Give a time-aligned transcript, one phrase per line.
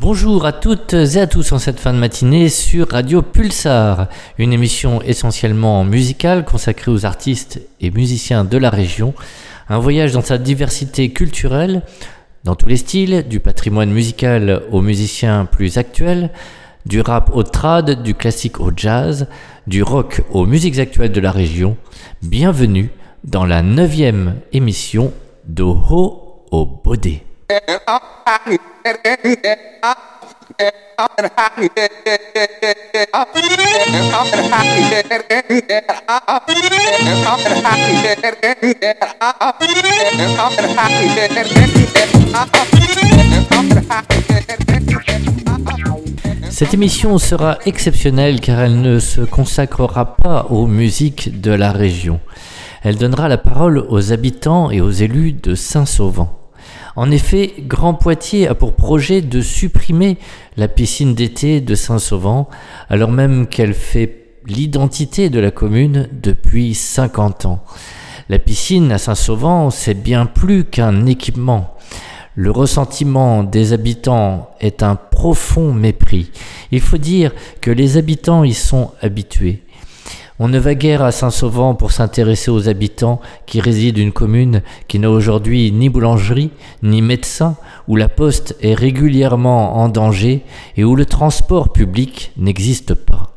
[0.00, 4.06] Bonjour à toutes et à tous en cette fin de matinée sur Radio Pulsar,
[4.38, 9.12] une émission essentiellement musicale consacrée aux artistes et musiciens de la région,
[9.68, 11.82] un voyage dans sa diversité culturelle,
[12.44, 16.30] dans tous les styles, du patrimoine musical aux musiciens plus actuels,
[16.86, 19.26] du rap au trad, du classique au jazz,
[19.66, 21.76] du rock aux musiques actuelles de la région.
[22.22, 22.90] Bienvenue
[23.24, 25.12] dans la neuvième émission
[25.48, 27.27] d'Oho au Bodé.
[46.50, 52.20] Cette émission sera exceptionnelle car elle ne se consacrera pas aux musiques de la région.
[52.82, 56.37] Elle donnera la parole aux habitants et aux élus de Saint-Sauvent.
[56.98, 60.18] En effet, Grand Poitiers a pour projet de supprimer
[60.56, 62.46] la piscine d'été de Saint-Sauvent,
[62.88, 67.62] alors même qu'elle fait l'identité de la commune depuis 50 ans.
[68.28, 71.76] La piscine à Saint-Sauvent, c'est bien plus qu'un équipement.
[72.34, 76.32] Le ressentiment des habitants est un profond mépris.
[76.72, 77.30] Il faut dire
[77.60, 79.62] que les habitants y sont habitués.
[80.40, 85.00] On ne va guère à Saint-Sauvent pour s'intéresser aux habitants qui résident une commune qui
[85.00, 86.52] n'a aujourd'hui ni boulangerie,
[86.84, 87.56] ni médecin,
[87.88, 90.44] où la poste est régulièrement en danger
[90.76, 93.34] et où le transport public n'existe pas.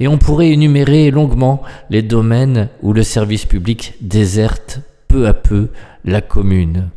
[0.00, 5.68] Et on pourrait énumérer longuement les domaines où le service public déserte peu à peu
[6.06, 6.88] la commune.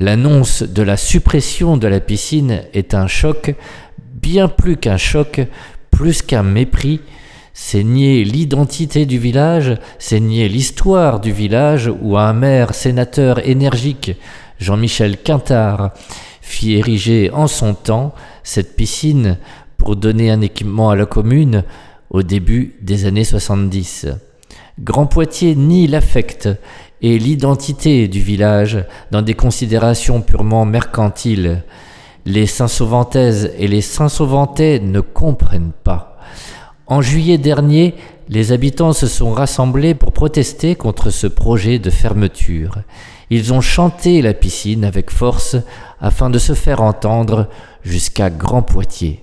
[0.00, 3.54] L'annonce de la suppression de la piscine est un choc,
[4.20, 5.46] bien plus qu'un choc,
[5.92, 7.00] plus qu'un mépris,
[7.60, 14.12] c'est nier l'identité du village, c'est nier l'histoire du village où un maire sénateur énergique,
[14.60, 15.90] Jean-Michel Quintard,
[16.40, 19.38] fit ériger en son temps cette piscine
[19.76, 21.64] pour donner un équipement à la commune
[22.10, 24.06] au début des années 70.
[24.78, 26.48] Grand Poitiers nie l'affect
[27.02, 31.64] et l'identité du village dans des considérations purement mercantiles.
[32.24, 36.07] Les Saint-Sauvantaises et les Saint-Sauvantais ne comprennent pas.
[36.90, 37.94] En juillet dernier,
[38.30, 42.78] les habitants se sont rassemblés pour protester contre ce projet de fermeture.
[43.28, 45.56] Ils ont chanté la piscine avec force
[46.00, 47.48] afin de se faire entendre
[47.82, 49.22] jusqu'à Grand Poitiers.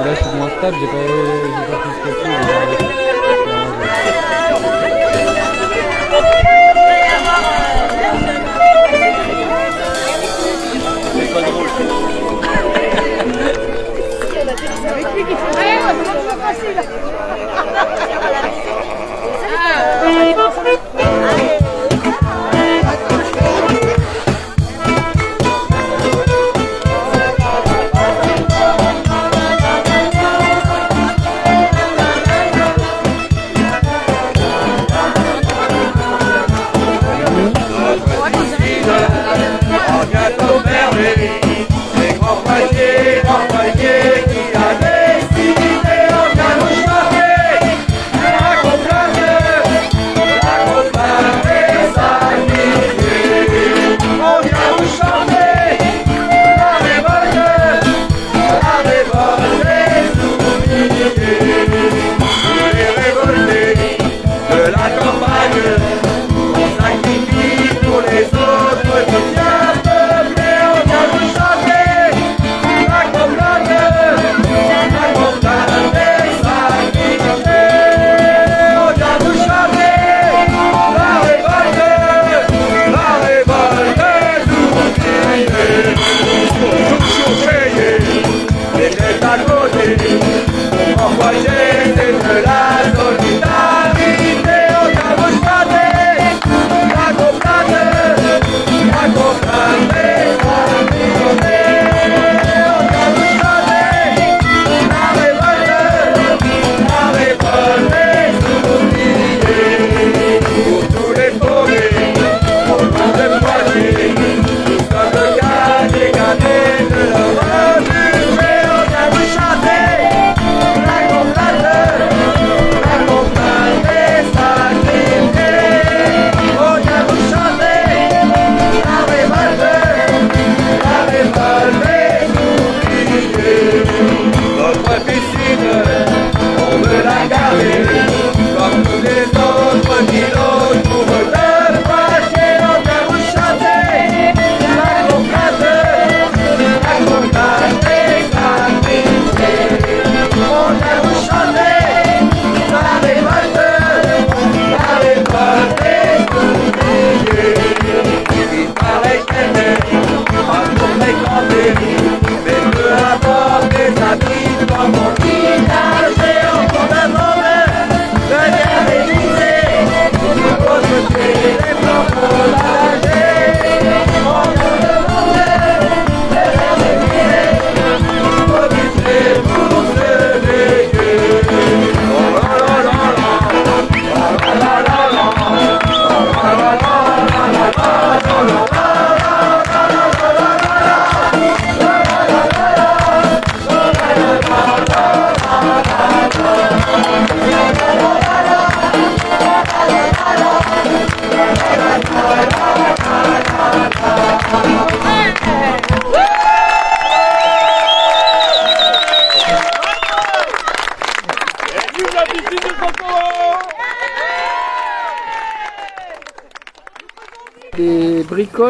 [0.00, 0.16] Là,
[0.58, 1.04] stable, j'ai pas,
[2.78, 2.89] pas
[16.54, 16.80] facile.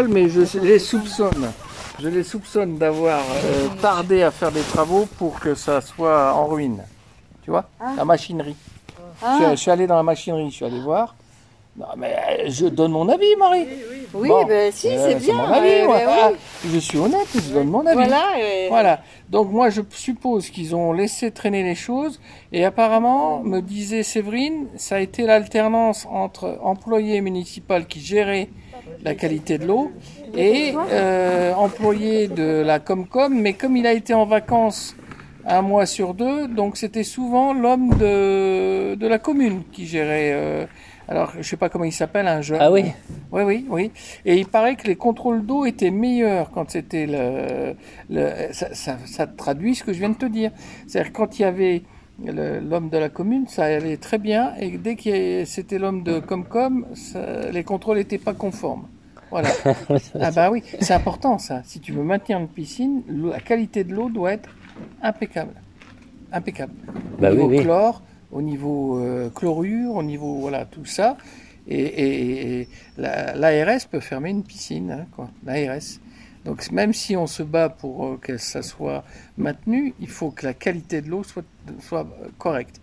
[0.09, 1.53] mais je les soupçonne.
[2.01, 6.47] Je les soupçonne d'avoir euh, tardé à faire des travaux pour que ça soit en
[6.47, 6.83] ruine.
[7.43, 7.65] Tu vois?
[7.97, 8.57] La machinerie.
[9.23, 11.15] Je, je suis allé dans la machinerie, je suis allé voir.
[11.77, 13.67] Non, mais euh, je donne mon avis, Marie.
[14.15, 15.35] Oui, Bon, ben si, euh, c'est bien.
[15.35, 15.99] mon avis, ouais, moi.
[15.99, 16.71] ben Ah, oui.
[16.73, 17.95] Je suis honnête, je donne mon avis.
[17.97, 18.25] Voilà.
[18.69, 19.01] Voilà.
[19.29, 22.21] Donc moi je suppose qu'ils ont laissé traîner les choses
[22.53, 28.49] et apparemment, me disait Séverine, ça a été l'alternance entre employé municipal qui gérait
[29.03, 29.91] la qualité de l'eau
[30.37, 34.95] et euh, employé de la Comcom, mais comme il a été en vacances
[35.47, 40.33] un mois sur deux, donc c'était souvent l'homme de, de la commune qui gérait.
[40.35, 40.67] euh,
[41.09, 42.59] alors je sais pas comment il s'appelle, un jeune.
[42.61, 42.85] Ah oui
[43.33, 43.91] Oui, oui, oui.
[44.25, 47.75] Et il paraît que les contrôles d'eau étaient meilleurs quand c'était le,
[48.11, 50.53] le ça, ça, ça traduit ce que je viens de te dire.
[50.87, 51.83] C'est-à-dire quand il y avait
[52.25, 56.87] l'homme de la commune, ça allait très bien, et dès que c'était l'homme de Comcom,
[56.95, 58.87] ça- les contrôles n'étaient pas conformes.
[59.31, 59.49] Voilà.
[60.21, 61.63] ah bah oui, c'est important ça.
[61.65, 64.49] Si tu veux maintenir une piscine, la qualité de l'eau doit être
[65.03, 65.55] impeccable.
[66.33, 66.73] Impeccable.
[67.19, 67.61] Au Bah oui, niveau oui.
[67.63, 68.03] chlore,
[68.33, 71.17] au niveau euh, chlorure, au niveau voilà tout ça.
[71.69, 72.69] Et, et- et
[72.99, 75.31] la- l'ARS peut fermer une piscine, hein, quoi.
[75.47, 76.01] L'ARS.
[76.45, 79.05] Donc même si on se bat pour euh, que ça soit
[79.37, 81.45] maintenu, il faut que la qualité de l'eau soit,
[81.81, 82.81] soit euh, correcte.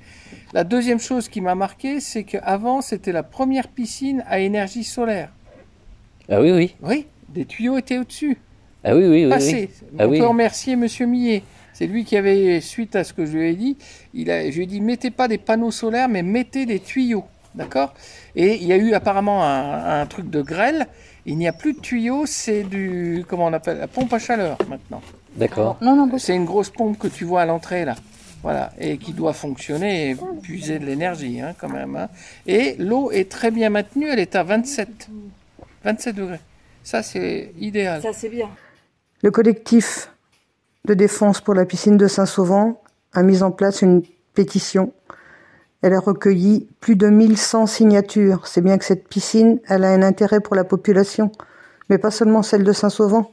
[0.53, 5.31] La deuxième chose qui m'a marqué, c'est qu'avant c'était la première piscine à énergie solaire.
[6.29, 6.75] Ah oui, oui.
[6.81, 8.37] Oui, des tuyaux étaient au-dessus.
[8.83, 9.29] Ah oui, oui, oui.
[9.29, 9.69] Passé.
[9.81, 9.87] oui.
[9.97, 10.19] Ah on oui.
[10.19, 11.41] peut remercier Monsieur Millet.
[11.73, 13.77] C'est lui qui avait, suite à ce que je lui ai dit,
[14.13, 17.25] il a, je lui ai dit mettez pas des panneaux solaires, mais mettez des tuyaux.
[17.55, 17.93] D'accord?
[18.35, 20.87] Et il y a eu apparemment un, un truc de grêle.
[21.27, 23.23] Il n'y a plus de tuyaux, c'est du.
[23.27, 25.01] Comment on appelle La pompe à chaleur maintenant.
[25.35, 25.77] D'accord.
[25.81, 27.95] Non, non, C'est une grosse pompe que tu vois à l'entrée là.
[28.43, 28.71] Voilà.
[28.79, 31.95] Et qui doit fonctionner et puiser de l'énergie hein, quand même.
[31.97, 32.07] hein.
[32.47, 35.09] Et l'eau est très bien maintenue, elle est à 27.
[35.83, 36.39] 27 degrés.
[36.83, 38.01] Ça, c'est idéal.
[38.01, 38.49] ça c'est bien.
[39.21, 40.09] Le collectif
[40.85, 42.75] de défense pour la piscine de Saint-Sauvent
[43.13, 44.01] a mis en place une
[44.33, 44.93] pétition.
[45.81, 48.47] Elle a recueilli plus de 1100 signatures.
[48.47, 51.31] C'est bien que cette piscine, elle a un intérêt pour la population,
[51.89, 53.25] mais pas seulement celle de Saint-Sauvent.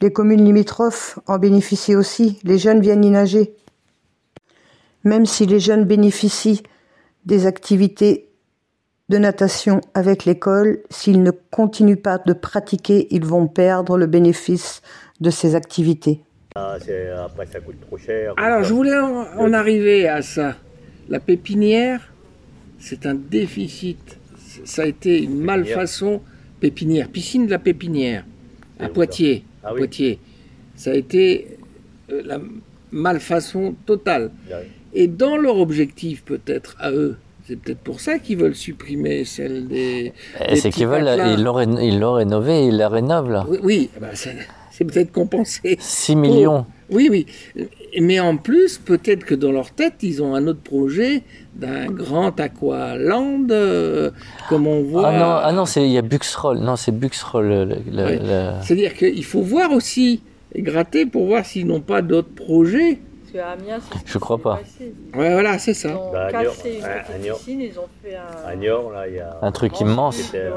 [0.00, 2.40] Les communes limitrophes en bénéficient aussi.
[2.42, 3.54] Les jeunes viennent y nager.
[5.04, 6.62] Même si les jeunes bénéficient
[7.26, 8.28] des activités
[9.10, 14.80] de natation avec l'école, s'ils ne continuent pas de pratiquer, ils vont perdre le bénéfice
[15.20, 16.22] de ces activités.
[16.56, 18.32] Ah, c'est- après, ça coûte trop cher.
[18.36, 20.54] Alors, je voulais en, en arriver à ça.
[21.08, 22.00] La pépinière,
[22.78, 24.18] c'est un déficit.
[24.64, 26.20] Ça a été une malfaçon.
[26.60, 28.24] Pépinière, piscine de la pépinière,
[28.78, 29.44] à Poitiers.
[29.62, 29.78] Ah oui.
[29.80, 30.18] Poitiers.
[30.76, 31.58] Ça a été
[32.10, 32.38] euh, la
[32.90, 34.30] malfaçon totale.
[34.50, 34.68] Ouais.
[34.94, 39.66] Et dans leur objectif, peut-être à eux, c'est peut-être pour ça qu'ils veulent supprimer celle
[39.68, 40.12] des.
[40.40, 41.06] Eh, des C'est qu'ils veulent,
[41.36, 43.44] ils l'ont ré- ils l'ont rénové, ils la rénovent là.
[43.48, 44.36] Oui, oui bah, c'est
[44.76, 45.76] c'est peut-être compensé.
[45.78, 46.66] 6 millions.
[46.90, 47.26] Oui, oui.
[48.00, 51.22] Mais en plus, peut-être que dans leur tête, ils ont un autre projet
[51.54, 54.10] d'un grand aqualand, euh,
[54.48, 55.06] comme on voit.
[55.06, 56.58] Ah non, ah non, c'est il y a Buxroll.
[56.58, 57.78] Non, c'est Buxroll.
[57.92, 58.20] Ouais.
[58.62, 60.22] C'est-à-dire qu'il faut voir aussi,
[60.56, 62.98] gratter pour voir s'ils n'ont pas d'autres projets.
[63.34, 64.56] Parce qu'à Amiens, c'est ce qui Je crois pas.
[64.58, 64.94] passé.
[65.14, 65.88] Ouais, voilà, c'est Ils ça.
[65.98, 68.46] ont Bah, à cassé Niort, une à- à petite piscine, ils ont fait un.
[68.48, 69.38] À Niort, là, il y a.
[69.42, 70.32] Un truc grand immense.
[70.32, 70.52] ouais.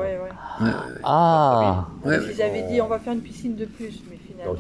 [1.03, 4.60] Ah, Ouais, Ils avaient dit on va faire une piscine de plus, mais finalement.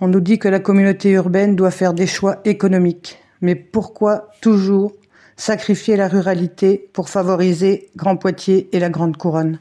[0.00, 3.18] On nous dit que la communauté urbaine doit faire des choix économiques.
[3.42, 4.92] Mais pourquoi toujours
[5.36, 9.58] sacrifier la ruralité pour favoriser Grand Poitiers et la Grande Couronne?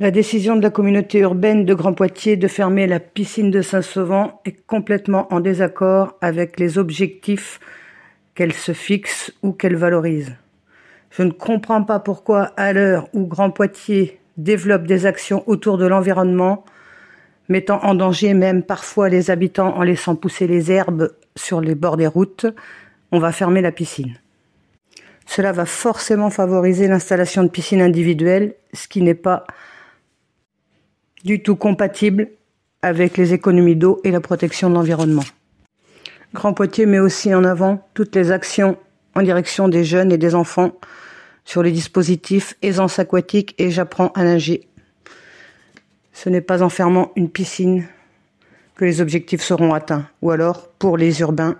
[0.00, 4.32] La décision de la communauté urbaine de Grand Poitiers de fermer la piscine de Saint-Sauvent
[4.46, 7.60] est complètement en désaccord avec les objectifs
[8.34, 10.34] qu'elle se fixe ou qu'elle valorise.
[11.10, 15.86] Je ne comprends pas pourquoi, à l'heure où Grand Poitiers développe des actions autour de
[15.86, 16.64] l'environnement,
[17.50, 21.98] mettant en danger même parfois les habitants en laissant pousser les herbes sur les bords
[21.98, 22.46] des routes,
[23.12, 24.16] on va fermer la piscine.
[25.26, 29.44] Cela va forcément favoriser l'installation de piscines individuelles, ce qui n'est pas
[31.24, 32.28] du tout compatible
[32.82, 35.24] avec les économies d'eau et la protection de l'environnement.
[36.34, 38.76] Grand Poitiers met aussi en avant toutes les actions
[39.14, 40.72] en direction des jeunes et des enfants
[41.44, 44.68] sur les dispositifs aisance aquatique et j'apprends à nager.
[46.12, 47.86] Ce n'est pas en fermant une piscine
[48.76, 51.56] que les objectifs seront atteints, ou alors pour les urbains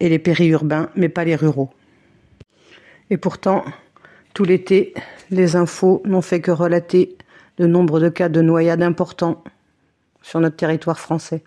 [0.00, 1.70] et les périurbains, mais pas les ruraux.
[3.10, 3.64] Et pourtant,
[4.34, 4.92] tout l'été,
[5.30, 7.16] les infos n'ont fait que relater
[7.58, 9.42] le nombre de cas de noyades importants
[10.22, 11.44] sur notre territoire français.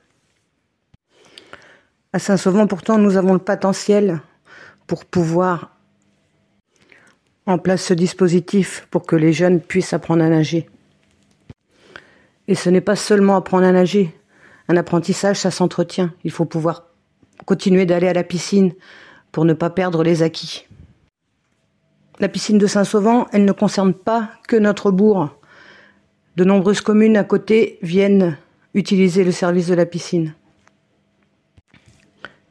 [2.14, 4.22] À Saint-Sauvent, pourtant, nous avons le potentiel
[4.88, 5.72] pour pouvoir
[7.46, 10.70] en place ce dispositif pour que les jeunes puissent apprendre à nager.
[12.48, 14.16] Et ce n'est pas seulement apprendre à nager.
[14.70, 16.14] Un apprentissage, ça s'entretient.
[16.24, 16.88] Il faut pouvoir
[17.46, 18.74] continuer d'aller à la piscine
[19.32, 20.66] pour ne pas perdre les acquis.
[22.20, 25.37] La piscine de Saint-Sauvant, elle ne concerne pas que notre bourg.
[26.38, 28.38] De nombreuses communes à côté viennent
[28.76, 30.36] utiliser le service de la piscine.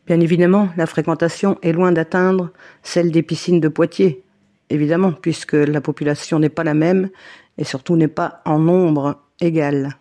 [0.09, 2.51] Bien évidemment, la fréquentation est loin d'atteindre
[2.83, 4.25] celle des piscines de Poitiers,
[4.71, 7.11] évidemment, puisque la population n'est pas la même
[7.59, 9.97] et surtout n'est pas en nombre égal.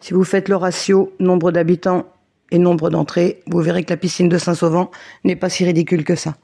[0.00, 2.06] Si vous faites le ratio nombre d'habitants
[2.50, 4.90] et nombre d'entrées, vous verrez que la piscine de Saint-Sauvant
[5.24, 6.38] n'est pas si ridicule que ça.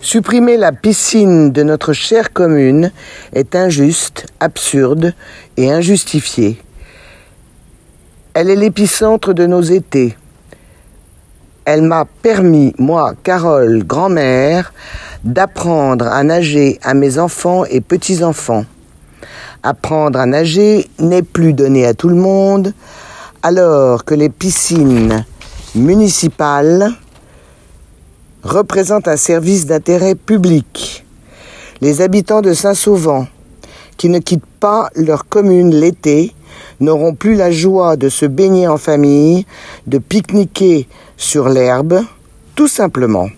[0.00, 2.92] Supprimer la piscine de notre chère commune
[3.32, 5.14] est injuste, absurde
[5.56, 6.62] et injustifié.
[8.34, 10.14] Elle est l'épicentre de nos étés.
[11.64, 14.74] Elle m'a permis, moi, Carole, grand-mère,
[15.24, 18.66] d'apprendre à nager à mes enfants et petits-enfants.
[19.62, 22.74] Apprendre à nager n'est plus donné à tout le monde,
[23.42, 25.24] alors que les piscines
[25.74, 26.92] municipales
[28.46, 31.04] représentent un service d'intérêt public.
[31.80, 33.26] Les habitants de Saint-Sauvant,
[33.96, 36.32] qui ne quittent pas leur commune l'été,
[36.80, 39.46] n'auront plus la joie de se baigner en famille,
[39.86, 42.00] de pique-niquer sur l'herbe,
[42.54, 43.28] tout simplement.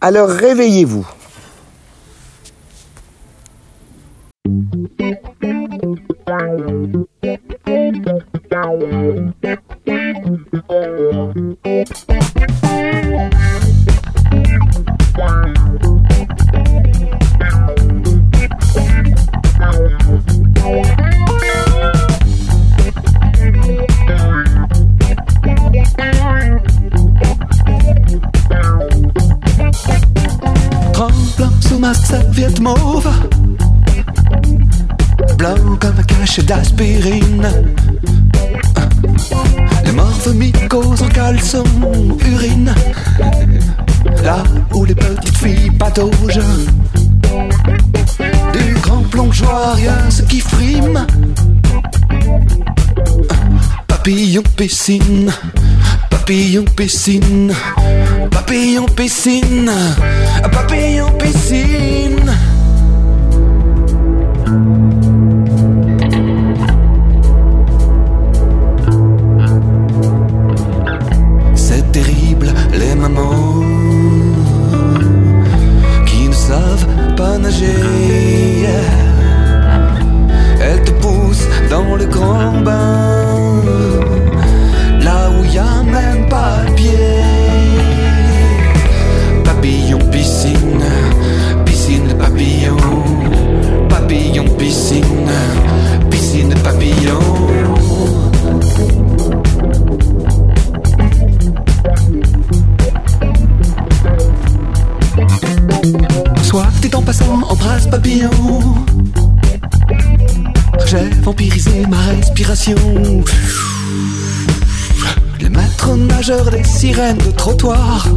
[0.00, 1.06] Alors réveillez-vous.
[31.02, 33.10] Tremblant sous ma serviette mauve.
[35.36, 37.48] Blanc comme un cachet d'aspirine.
[39.84, 41.64] Les morts mycoses en caleçon,
[42.24, 42.72] urine.
[44.22, 44.44] Là
[44.74, 46.38] où les petites filles pataugent.
[48.52, 49.76] Du grand plongeoir,
[50.08, 51.04] ce qui frime.
[53.88, 55.32] Papillon piscine,
[56.24, 57.52] papillon piscine,
[58.30, 59.72] papillon piscine,
[60.52, 62.11] papillon piscine.
[116.82, 118.08] Sirènes de trottoir.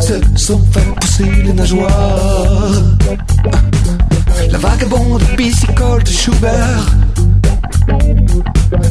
[0.00, 2.82] Se sont fait pousser les nageoires.
[4.50, 6.86] La vagabonde piscicole de Schubert.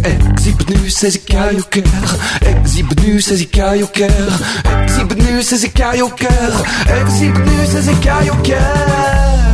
[0.05, 2.07] Exhibe nu ses écailles au cœur,
[2.41, 4.31] exhibe nu ses écailles au cœur,
[4.81, 6.63] exhibe nu ses écailles au cœur,
[7.01, 9.44] exhibe nu ses écailles au cœur.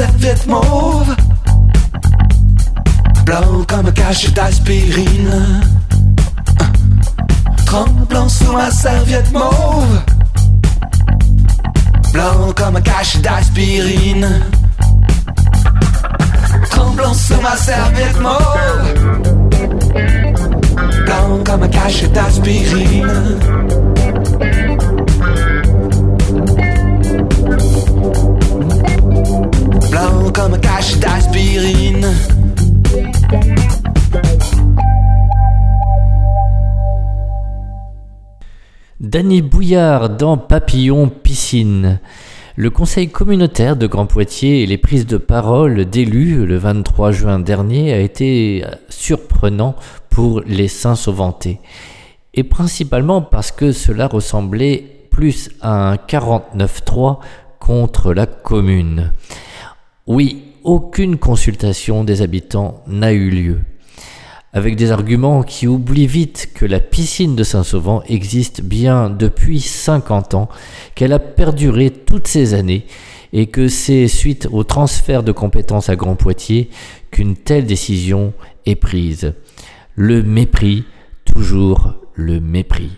[0.00, 1.14] Ma serviette mauve,
[3.26, 5.60] blanc comme un cachet d'aspirine.
[7.66, 10.00] Tremblant sous ma serviette mauve.
[12.14, 14.40] Blanc comme un cachet d'aspirine.
[16.70, 18.94] Tremblant sous ma serviette mauve.
[21.04, 23.06] Blanc comme un cachet d'aspirine.
[29.90, 32.06] Blanc comme un cachet d'aspirine.
[39.00, 41.98] Danny Bouillard dans Papillon Piscine.
[42.56, 47.38] Le conseil communautaire de Grand Poitiers et les prises de parole d'élus le 23 juin
[47.40, 49.74] dernier a été surprenant
[50.10, 51.58] pour les Saint-Sauventais.
[52.34, 57.18] Et principalement parce que cela ressemblait plus à un 49-3
[57.58, 59.10] contre la commune.
[60.12, 63.60] Oui, aucune consultation des habitants n'a eu lieu
[64.52, 70.34] avec des arguments qui oublient vite que la piscine de Saint-Sauvent existe bien depuis 50
[70.34, 70.48] ans,
[70.96, 72.86] qu'elle a perduré toutes ces années
[73.32, 76.70] et que c'est suite au transfert de compétences à Grand Poitiers
[77.12, 78.32] qu'une telle décision
[78.66, 79.34] est prise.
[79.94, 80.86] Le mépris,
[81.24, 82.90] toujours le mépris.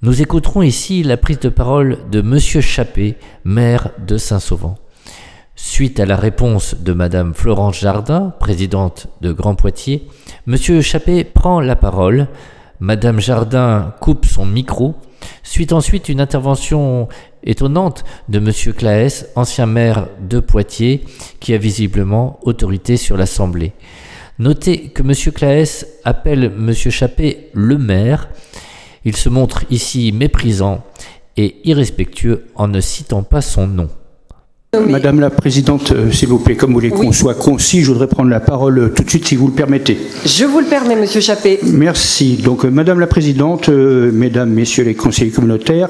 [0.00, 4.76] Nous écouterons ici la prise de parole de Monsieur Chappé, maire de Saint-Sauvent.
[5.58, 10.06] Suite à la réponse de Madame Florence Jardin, présidente de Grand Poitiers,
[10.44, 12.28] Monsieur Chappé prend la parole.
[12.78, 14.96] Madame Jardin coupe son micro.
[15.42, 17.08] Suite ensuite une intervention
[17.42, 21.06] étonnante de Monsieur Claes, ancien maire de Poitiers,
[21.40, 23.72] qui a visiblement autorité sur l'Assemblée.
[24.38, 28.28] Notez que Monsieur Claes appelle Monsieur Chappé le maire.
[29.06, 30.84] Il se montre ici méprisant
[31.38, 33.88] et irrespectueux en ne citant pas son nom.
[34.80, 38.06] Madame la Présidente, euh, s'il vous plaît, comme vous voulez qu'on soit concis, je voudrais
[38.06, 39.98] prendre la parole euh, tout de suite, si vous le permettez.
[40.24, 41.58] Je vous le permets, Monsieur Chappé.
[41.62, 42.36] Merci.
[42.42, 45.88] Donc, euh, Madame la Présidente, Mesdames, Messieurs les conseillers communautaires,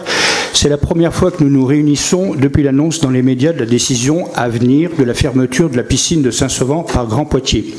[0.52, 3.66] c'est la première fois que nous nous réunissons depuis l'annonce dans les médias de la
[3.66, 7.74] décision à venir de la fermeture de la piscine de Saint-Sauvent par Grand Poitiers.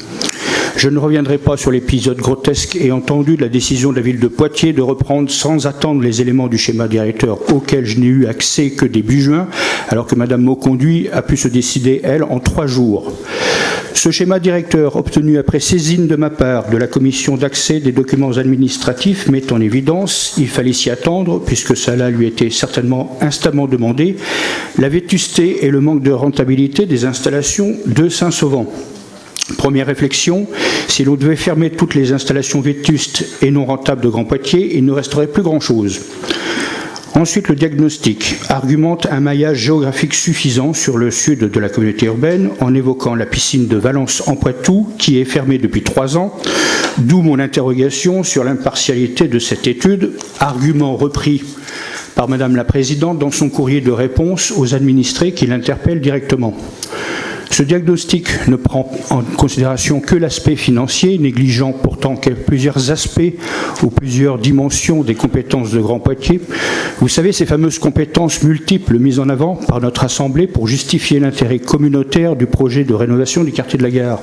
[0.76, 4.20] Je ne reviendrai pas sur l'épisode grotesque et entendu de la décision de la ville
[4.20, 8.26] de Poitiers de reprendre sans attendre les éléments du schéma directeur auquel je n'ai eu
[8.28, 9.48] accès que début juin,
[9.90, 13.14] alors que Madame Mauconduit a pu se décider, elle, en trois jours.
[13.94, 18.38] Ce schéma directeur, obtenu après saisine de ma part de la commission d'accès des documents
[18.38, 24.16] administratifs, met en évidence, il fallait s'y attendre, puisque cela lui était certainement instamment demandé,
[24.78, 28.68] la vétusté et le manque de rentabilité des installations de Saint-Sauvent.
[29.56, 30.48] Première réflexion,
[30.88, 34.84] si l'on devait fermer toutes les installations vétustes et non rentables de Grand Poitiers, il
[34.84, 36.02] ne resterait plus grand-chose.
[37.16, 42.50] Ensuite, le diagnostic argumente un maillage géographique suffisant sur le sud de la communauté urbaine
[42.60, 46.38] en évoquant la piscine de Valence en Poitou qui est fermée depuis trois ans,
[47.00, 51.44] d'où mon interrogation sur l'impartialité de cette étude, argument repris
[52.14, 56.56] par Madame la Présidente dans son courrier de réponse aux administrés qui l'interpellent directement.
[57.58, 62.14] Ce diagnostic ne prend en considération que l'aspect financier, négligeant pourtant
[62.46, 63.34] plusieurs aspects
[63.82, 66.40] ou plusieurs dimensions des compétences de Grand Poitiers.
[67.00, 71.58] Vous savez, ces fameuses compétences multiples mises en avant par notre Assemblée pour justifier l'intérêt
[71.58, 74.20] communautaire du projet de rénovation du quartier de la gare.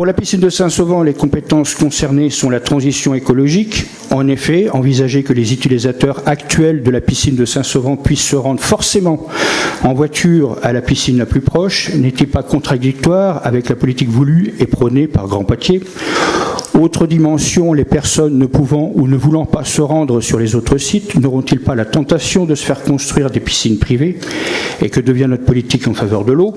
[0.00, 3.84] Pour la piscine de Saint-Sauvent, les compétences concernées sont la transition écologique.
[4.10, 8.62] En effet, envisager que les utilisateurs actuels de la piscine de Saint-Sauvent puissent se rendre
[8.62, 9.26] forcément
[9.82, 14.54] en voiture à la piscine la plus proche n'était pas contradictoire avec la politique voulue
[14.58, 15.82] et prônée par Grand Poitiers.
[16.80, 20.78] Autre dimension, les personnes ne pouvant ou ne voulant pas se rendre sur les autres
[20.78, 24.18] sites n'auront-ils pas la tentation de se faire construire des piscines privées
[24.80, 26.56] Et que devient notre politique en faveur de l'eau?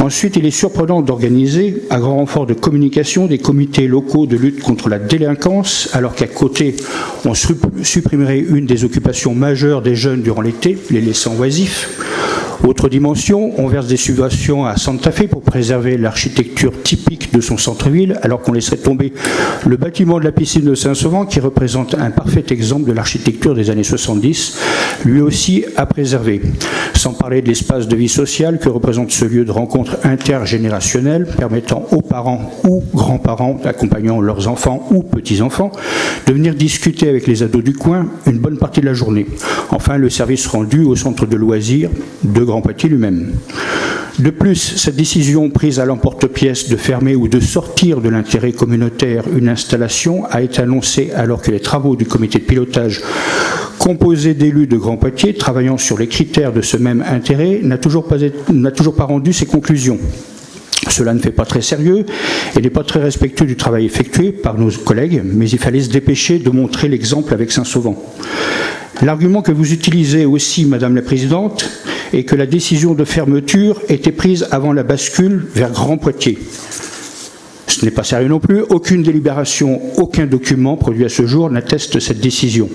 [0.00, 4.62] Ensuite, il est surprenant d'organiser, à grand renfort de communication, des comités locaux de lutte
[4.62, 6.74] contre la délinquance, alors qu'à côté,
[7.24, 11.88] on supprimerait une des occupations majeures des jeunes durant l'été, les laissant oisifs.
[12.66, 17.56] Autre dimension, on verse des subventions à Santa Fe pour préserver l'architecture typique de son
[17.56, 19.14] centre-ville, alors qu'on laisserait tomber
[19.66, 23.70] le bâtiment de la piscine de Saint-Sauvent, qui représente un parfait exemple de l'architecture des
[23.70, 24.58] années 70,
[25.06, 26.42] lui aussi à préserver.
[26.94, 31.86] Sans parler de l'espace de vie sociale que représente ce lieu de rencontre intergénérationnelle, permettant
[31.92, 35.72] aux parents ou grands-parents accompagnant leurs enfants ou petits-enfants
[36.26, 39.26] de venir discuter avec les ados du coin une bonne partie de la journée.
[39.70, 41.88] Enfin, le service rendu au centre de loisirs
[42.22, 43.32] de Grand Poitiers lui-même.
[44.18, 49.24] De plus, cette décision prise à l'emporte-pièce de fermer ou de sortir de l'intérêt communautaire
[49.34, 53.02] une installation a été annoncée alors que les travaux du comité de pilotage
[53.78, 58.06] composé d'élus de Grand Poitiers travaillant sur les critères de ce même intérêt n'a toujours,
[58.06, 58.16] pas,
[58.76, 59.98] toujours pas rendu ses conclusions.
[60.88, 62.04] Cela ne fait pas très sérieux
[62.56, 65.88] et n'est pas très respectueux du travail effectué par nos collègues, mais il fallait se
[65.88, 67.96] dépêcher de montrer l'exemple avec Saint-Sauvent.
[69.02, 71.70] L'argument que vous utilisez aussi, Madame la Présidente,
[72.12, 76.38] est que la décision de fermeture était prise avant la bascule vers Grand Poitiers.
[77.66, 78.62] Ce n'est pas sérieux non plus.
[78.68, 82.68] Aucune délibération, aucun document produit à ce jour n'atteste cette décision.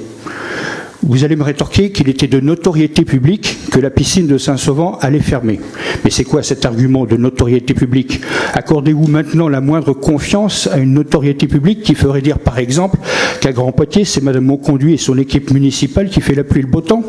[1.03, 5.19] Vous allez me rétorquer qu'il était de notoriété publique que la piscine de Saint-Sauvent allait
[5.19, 5.59] fermer.
[6.03, 8.21] Mais c'est quoi cet argument de notoriété publique?
[8.53, 12.97] Accordez-vous maintenant la moindre confiance à une notoriété publique qui ferait dire, par exemple,
[13.39, 16.63] qu'à Grand Poitiers, c'est Madame Monconduit et son équipe municipale qui fait la pluie et
[16.63, 17.03] le beau temps?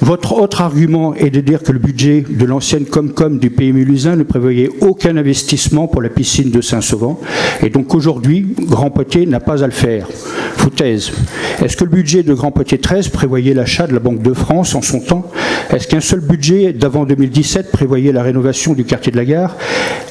[0.00, 4.16] Votre autre argument est de dire que le budget de l'ancienne Comcom du PMU Lusin
[4.16, 7.16] ne prévoyait aucun investissement pour la piscine de Saint-Sauvent
[7.62, 10.06] et donc aujourd'hui, Grand Poitiers n'a pas à le faire.
[10.56, 11.12] Foutaise.
[11.62, 14.74] Est-ce que le budget de Grand Poitiers 13 prévoyait l'achat de la Banque de France
[14.74, 15.30] en son temps?
[15.70, 19.56] Est-ce qu'un seul budget d'avant 2017 prévoyait la rénovation du quartier de la gare?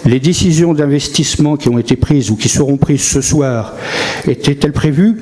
[0.06, 3.74] Les décisions d'investissement qui ont été prises ou qui seront prises ce soir
[4.28, 5.18] étaient-elles prévues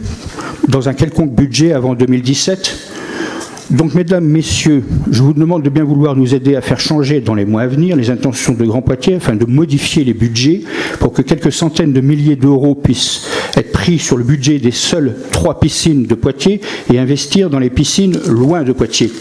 [0.67, 2.90] dans un quelconque budget avant 2017
[3.71, 7.35] donc, mesdames, messieurs, je vous demande de bien vouloir nous aider à faire changer dans
[7.35, 10.61] les mois à venir les intentions de Grand Poitiers afin de modifier les budgets
[10.99, 15.15] pour que quelques centaines de milliers d'euros puissent être pris sur le budget des seules
[15.31, 16.59] trois piscines de Poitiers
[16.93, 19.11] et investir dans les piscines loin de Poitiers.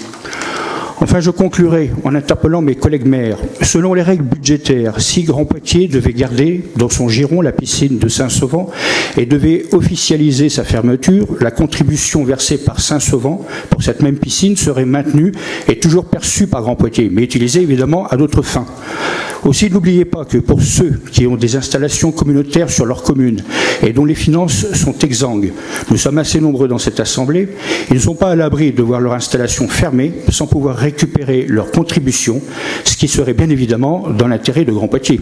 [1.03, 3.39] Enfin, je conclurai en interpellant mes collègues maires.
[3.63, 8.09] Selon les règles budgétaires, si Grand Poitiers devait garder dans son giron la piscine de
[8.09, 8.67] Saint-Sauvent
[9.17, 13.39] et devait officialiser sa fermeture, la contribution versée par Saint-Sauvent
[13.71, 15.33] pour cette même piscine serait maintenue
[15.69, 18.67] et toujours perçue par Grand Poitiers, mais utilisée évidemment à d'autres fins.
[19.45, 23.43] Aussi, n'oubliez pas que pour ceux qui ont des installations communautaires sur leur commune
[23.83, 25.53] et dont les finances sont exsangues,
[25.91, 27.49] nous sommes assez nombreux dans cette Assemblée,
[27.89, 31.71] ils ne sont pas à l'abri de voir leur installation fermée sans pouvoir récupérer leur
[31.71, 32.41] contribution,
[32.85, 35.21] ce qui serait bien évidemment dans l'intérêt de Grand Poitiers.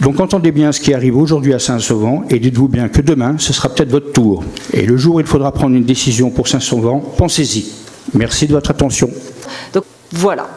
[0.00, 3.52] Donc entendez bien ce qui arrive aujourd'hui à Saint-Sauvent et dites-vous bien que demain, ce
[3.52, 4.44] sera peut-être votre tour.
[4.72, 7.66] Et le jour où il faudra prendre une décision pour Saint-Sauvent, pensez-y.
[8.14, 9.10] Merci de votre attention.
[9.72, 10.48] Donc voilà.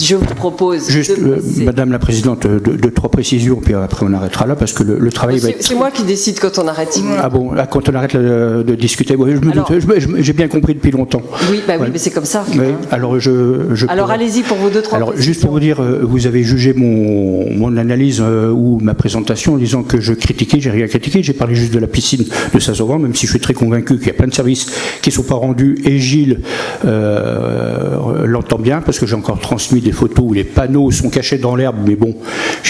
[0.00, 0.88] Je vous propose.
[0.90, 4.46] Juste, de euh, Madame la Présidente, euh, deux, deux, trois précisions, puis après on arrêtera
[4.46, 5.62] là, parce que le, le travail va C'est être.
[5.62, 6.98] c'est moi qui décide quand on arrête.
[7.20, 9.82] Ah bon, là, quand on arrête là, de discuter, je me Alors- doute,
[10.18, 11.22] j'ai bien compris depuis longtemps.
[11.50, 11.88] Oui, bah oui, Ouais.
[11.92, 12.44] mais c'est comme ça.
[12.52, 12.58] Oui,
[12.90, 13.74] alors je.
[13.74, 16.42] je Alors allez-y pour vos deux, trois Alors, juste pour vous dire, euh, vous avez
[16.42, 20.86] jugé mon, mon analyse euh, ou ma présentation en disant que je critiquais, j'ai rien
[20.86, 23.98] critiqué, j'ai parlé juste de la piscine de Saint-Sauvent, même si je suis très convaincu
[23.98, 24.66] qu'il y a plein de services
[25.02, 26.40] qui ne sont pas rendus, et Gilles
[26.84, 31.38] euh, l'entend bien, parce que j'ai encore transmis des photos où les panneaux sont cachés
[31.38, 32.14] dans l'herbe, mais bon,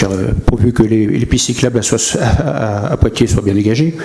[0.03, 1.81] euh, pourvu que les, les pistes cyclables
[2.19, 3.95] à, Poitiers soient bien dégagées.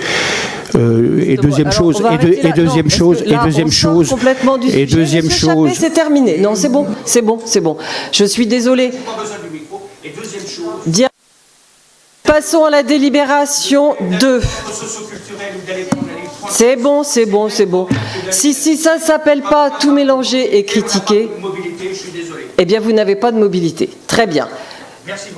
[0.75, 4.57] Euh, et deuxième Alors, chose, et, arrêter et deuxième Non, chose, et deuxième chose, complètement
[4.57, 6.37] du et deuxième chose, c'est terminé.
[6.39, 7.77] Non, c'est bon, c'est bon, c'est bon.
[8.11, 8.91] Je suis désolée.
[10.85, 11.09] Dire-
[12.23, 14.41] Passons à la délibération 2.
[16.49, 17.87] C'est bon, c'est bon, c'est bon.
[18.31, 21.29] Si, si ça ne s'appelle pas tout mélanger et critiquer,
[22.57, 23.89] eh bien vous n'avez pas de mobilité.
[24.07, 24.47] Très bien.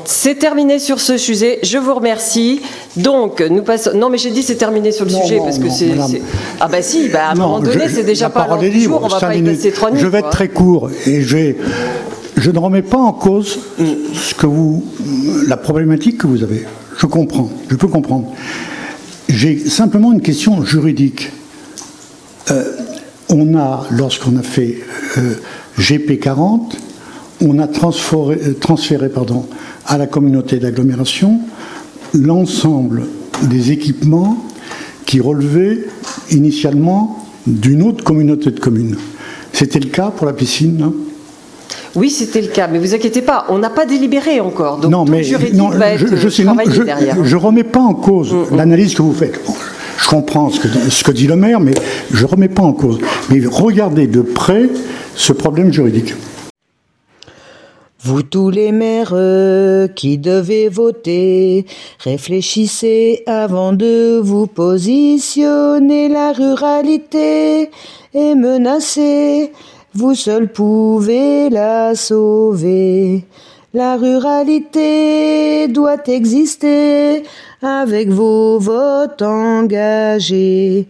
[0.05, 1.59] C'est terminé sur ce sujet.
[1.61, 2.61] Je vous remercie.
[2.95, 3.91] Donc, nous passons.
[3.95, 5.91] Non, mais j'ai dit c'est terminé sur le Non, sujet non, parce que c'est.
[6.61, 9.01] Ah bah si, bah à un Non, moment donné, c'est déjà pas l'ordre du jour.
[9.03, 9.57] On va pas y minutes.
[9.57, 10.03] passer trois minutes.
[10.05, 11.57] Je vais être très court et je, vais-
[12.37, 13.59] je ne remets pas en cause
[14.13, 14.85] ce que vous,
[15.47, 16.65] la problématique que vous avez.
[16.97, 18.31] Je comprends, je peux comprendre.
[19.27, 21.31] J'ai simplement une question juridique.
[22.51, 22.63] Euh,
[23.27, 24.77] on a, lorsqu'on a fait
[25.17, 25.33] euh,
[25.77, 26.61] GP40,
[27.41, 29.45] on a transféré, euh, transféré pardon,
[29.85, 31.39] à la communauté d'agglomération
[32.13, 33.03] l'ensemble
[33.43, 34.37] des équipements
[35.05, 35.79] qui relevaient
[36.31, 38.97] initialement d'une autre communauté de communes.
[39.53, 40.93] C'était le cas pour la piscine, non?
[41.95, 44.77] Oui, c'était le cas, mais vous inquiétez pas, on n'a pas délibéré encore.
[44.77, 45.23] Donc Non, mais
[45.53, 49.01] non, va être je, je sais, non, travaillé je, remets pas en cause l'analyse que
[49.01, 49.39] vous faites.
[49.47, 49.53] Bon,
[49.97, 51.73] je comprends ce que, ce que dit le maire, mais
[52.11, 52.99] je remets pas en cause.
[53.29, 54.69] Mais regardez de près
[55.15, 56.13] ce problème juridique.
[58.07, 61.65] Vous tous les maires euh, qui devez voter,
[61.99, 66.07] réfléchissez avant de vous positionner.
[66.07, 67.69] La ruralité
[68.13, 69.51] est menacée,
[69.93, 73.25] vous seul pouvez la sauver.
[73.73, 77.23] La ruralité doit exister
[77.61, 80.87] avec vos votes engagés.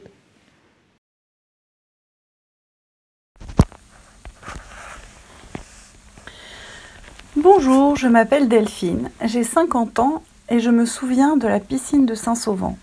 [7.49, 12.13] Bonjour, je m'appelle Delphine, j'ai 50 ans et je me souviens de la piscine de
[12.13, 12.75] Saint-Sauvent.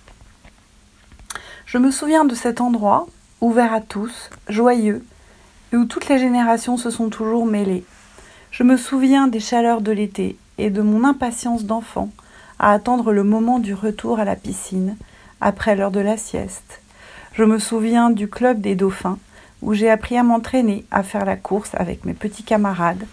[1.66, 3.06] Je me souviens de cet endroit,
[3.42, 5.04] ouvert à tous, joyeux,
[5.70, 7.84] et où toutes les générations se sont toujours mêlées.
[8.52, 12.08] Je me souviens des chaleurs de l'été, et de mon impatience d'enfant
[12.58, 14.96] à attendre le moment du retour à la piscine
[15.42, 16.80] après l'heure de la sieste.
[17.34, 19.18] Je me souviens du club des dauphins
[19.60, 23.04] où j'ai appris à m'entraîner à faire la course avec mes petits camarades,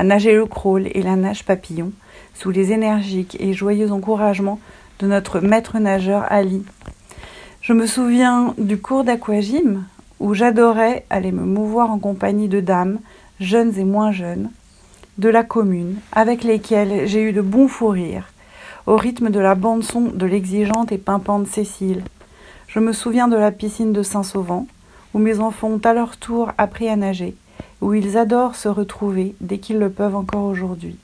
[0.00, 1.92] à nager le crawl et la nage papillon
[2.32, 4.58] sous les énergiques et joyeux encouragements
[4.98, 6.62] de notre maître nageur Ali.
[7.60, 9.84] Je me souviens du cours d'aquagym
[10.18, 12.98] où j'adorais aller me mouvoir en compagnie de dames,
[13.40, 14.48] jeunes et moins jeunes,
[15.18, 18.32] de la commune, avec lesquelles j'ai eu de bons fous rires,
[18.86, 22.04] au rythme de la bande-son de l'exigeante et pimpante Cécile.
[22.68, 24.64] Je me souviens de la piscine de Saint-Sauvent,
[25.12, 27.34] où mes enfants ont à leur tour appris à nager,
[27.80, 30.96] où ils adorent se retrouver dès qu'ils le peuvent encore aujourd'hui.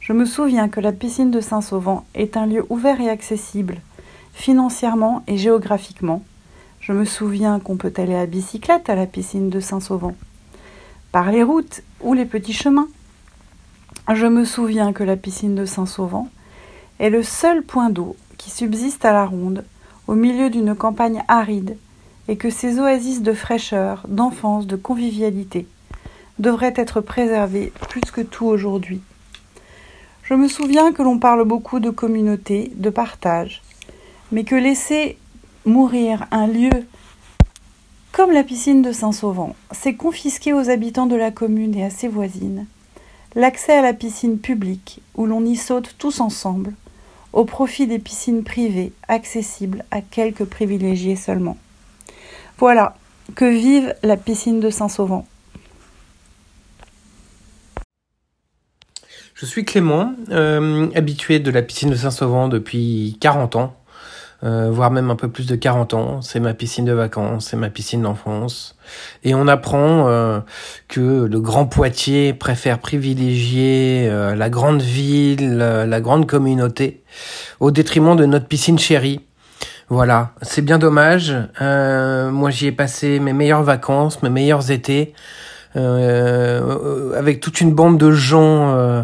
[0.00, 3.80] Je me souviens que la piscine de Saint-Sauvent est un lieu ouvert et accessible,
[4.32, 6.22] financièrement et géographiquement.
[6.80, 10.14] Je me souviens qu'on peut aller à bicyclette à la piscine de Saint-Sauvent,
[11.12, 12.88] par les routes ou les petits chemins.
[14.12, 16.26] Je me souviens que la piscine de Saint-Sauvent
[16.98, 19.64] est le seul point d'eau qui subsiste à la ronde,
[20.06, 21.76] au milieu d'une campagne aride,
[22.28, 25.66] et que ces oasis de fraîcheur, d'enfance, de convivialité
[26.38, 29.00] devraient être préservées plus que tout aujourd'hui.
[30.22, 33.62] Je me souviens que l'on parle beaucoup de communauté, de partage,
[34.30, 35.18] mais que laisser
[35.64, 36.86] mourir un lieu
[38.12, 42.08] comme la piscine de Saint-Sauvent, c'est confisquer aux habitants de la commune et à ses
[42.08, 42.66] voisines
[43.34, 46.74] l'accès à la piscine publique où l'on y saute tous ensemble,
[47.32, 51.56] au profit des piscines privées accessibles à quelques privilégiés seulement.
[52.58, 52.96] Voilà,
[53.36, 55.22] que vive la piscine de Saint-Sauvent.
[59.34, 63.76] Je suis Clément, euh, habitué de la piscine de Saint-Sauvent depuis 40 ans,
[64.42, 66.20] euh, voire même un peu plus de 40 ans.
[66.20, 68.76] C'est ma piscine de vacances, c'est ma piscine d'enfance.
[69.22, 70.40] Et on apprend euh,
[70.88, 77.04] que le grand Poitiers préfère privilégier euh, la grande ville, euh, la grande communauté,
[77.60, 79.20] au détriment de notre piscine chérie.
[79.90, 81.34] Voilà, c'est bien dommage.
[81.62, 85.14] Euh, moi, j'y ai passé mes meilleures vacances, mes meilleurs étés.
[85.76, 89.02] Euh, avec toute une bande de gens euh,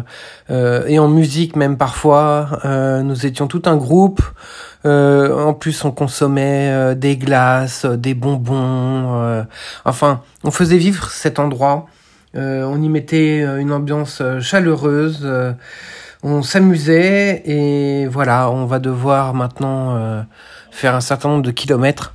[0.49, 2.59] euh, et en musique même parfois.
[3.03, 4.21] nous étions tout un groupe.
[4.83, 9.45] en plus, on consommait des glaces, des bonbons.
[9.85, 11.87] enfin, on faisait vivre cet endroit.
[12.35, 15.27] on y mettait une ambiance chaleureuse.
[16.23, 20.25] on s'amusait et voilà, on va devoir maintenant
[20.75, 22.13] faire un certain nombre de kilomètres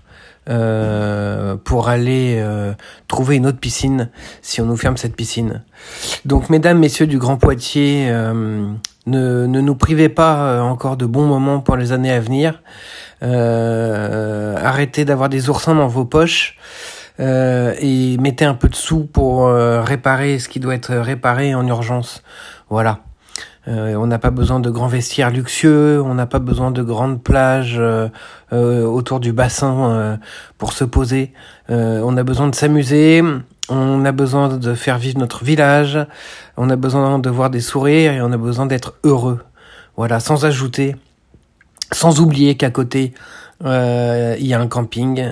[0.48, 2.72] euh, pour aller euh,
[3.08, 4.10] trouver une autre piscine
[4.42, 5.62] si on nous ferme cette piscine.
[6.24, 8.66] Donc mesdames, messieurs du Grand Poitiers, euh,
[9.06, 12.62] ne, ne nous privez pas encore de bons moments pour les années à venir.
[13.22, 16.58] arrêtez d'avoir des oursins dans vos poches.
[17.18, 22.22] et mettez un peu de sous pour réparer ce qui doit être réparé en urgence.
[22.68, 23.00] Voilà.
[23.68, 27.22] Euh, on n'a pas besoin de grands vestiaires luxueux, on n'a pas besoin de grandes
[27.22, 28.08] plages euh,
[28.52, 30.18] euh, autour du bassin
[30.58, 31.32] pour se poser.
[31.68, 33.22] on a besoin de s'amuser,
[33.68, 35.98] on a besoin de faire vivre notre village,
[36.56, 39.40] on a besoin de voir des sourires et on a besoin d'être heureux.
[39.96, 40.96] Voilà, sans ajouter,
[41.92, 43.12] sans oublier qu'à côté,
[43.62, 45.22] il y a un camping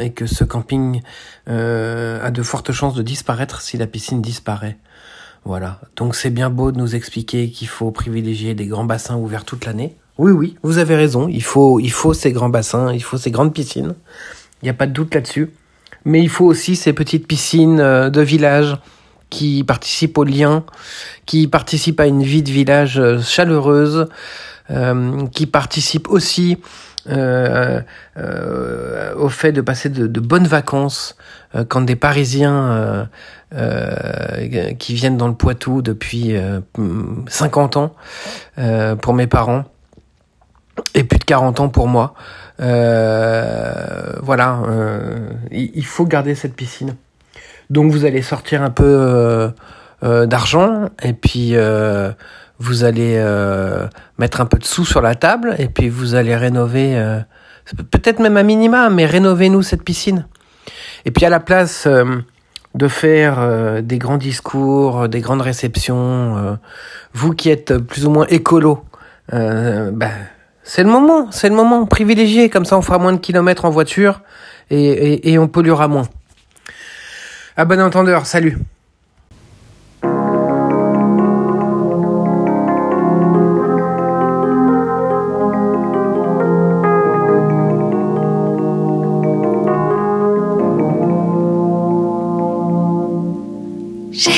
[0.00, 1.00] et que ce camping
[1.46, 4.76] a de fortes chances de disparaître si la piscine disparaît.
[5.44, 5.80] Voilà.
[5.96, 9.66] Donc c'est bien beau de nous expliquer qu'il faut privilégier des grands bassins ouverts toute
[9.66, 9.94] l'année.
[10.16, 11.28] Oui, oui, vous avez raison.
[11.28, 13.94] Il faut, il faut ces grands bassins, il faut ces grandes piscines.
[14.62, 15.50] Il n'y a pas de doute là-dessus.
[16.04, 18.76] Mais il faut aussi ces petites piscines euh, de village
[19.30, 20.64] qui participent au lien,
[21.26, 24.06] qui participent à une vie de village euh, chaleureuse,
[24.70, 26.58] euh, qui participent aussi
[27.08, 27.80] euh,
[28.16, 31.16] euh, au fait de passer de, de bonnes vacances
[31.54, 33.08] euh, quand des Parisiens
[34.78, 36.34] qui viennent dans le Poitou depuis
[37.28, 37.94] 50 ans
[39.00, 39.64] pour mes parents
[40.94, 42.14] et plus de 40 ans pour moi.
[42.58, 44.58] voilà,
[45.52, 46.96] il faut garder cette piscine.
[47.70, 49.52] Donc vous allez sortir un peu
[50.02, 51.54] d'argent et puis
[52.58, 53.86] vous allez euh,
[54.18, 57.20] mettre un peu de sous sur la table et puis vous allez rénover, euh,
[57.90, 60.26] peut-être même à minima, mais rénovez-nous cette piscine.
[61.04, 62.04] Et puis à la place euh,
[62.74, 66.58] de faire des grands discours, des grandes réceptions,
[67.12, 68.84] vous qui êtes plus ou moins écolo,
[69.30, 70.10] bah,
[70.64, 73.70] c'est le moment, c'est le moment privilégié, comme ça on fera moins de kilomètres en
[73.70, 74.22] voiture
[74.70, 76.08] et, et, et on polluera moins.
[77.56, 78.58] À bon entendeur, salut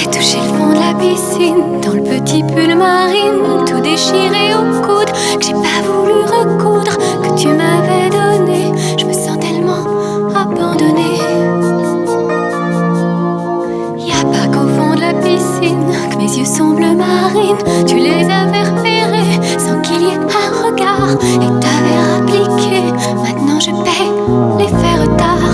[0.06, 3.26] J'ai touché le fond de la piscine dans le petit pull marine.
[3.82, 8.72] déchiré au coude que j'ai pas voulu recoudre, que tu m'avais donné.
[8.98, 9.84] Je me sens tellement
[10.32, 11.18] abandonnée.
[13.98, 17.58] Y a pas qu'au fond de la piscine que mes yeux sont bleu marine.
[17.86, 22.80] Tu les avais repérés sans qu'il y ait un regard et t'avais appliqué.
[23.24, 24.12] Maintenant je paie
[24.58, 25.46] les faits retard.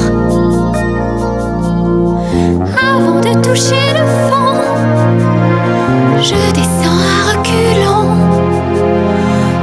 [2.94, 4.41] Avant de toucher le fond,
[6.22, 8.14] je descends à reculons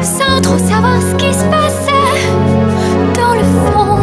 [0.02, 2.20] sans trop savoir ce qui se passait
[3.16, 3.98] dans le fond.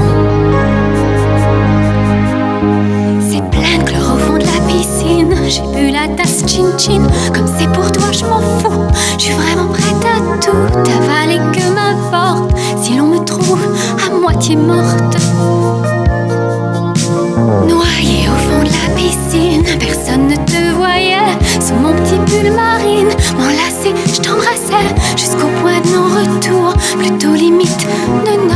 [3.21, 5.35] C'est plein de chlore au fond de la piscine.
[5.47, 7.07] J'ai bu la tasse chin-chin.
[7.35, 8.87] Comme c'est pour toi, je m'en fous.
[9.19, 13.61] Je suis vraiment prête à tout avaler que m'importe si l'on me trouve
[14.07, 15.16] à moitié morte.
[17.69, 21.16] Noyée au fond de la piscine, personne ne te voyait.
[22.07, 27.85] Petit marine, m'enlacer, je t'embrassais jusqu'au point de non-retour, plutôt limite
[28.25, 28.56] de notre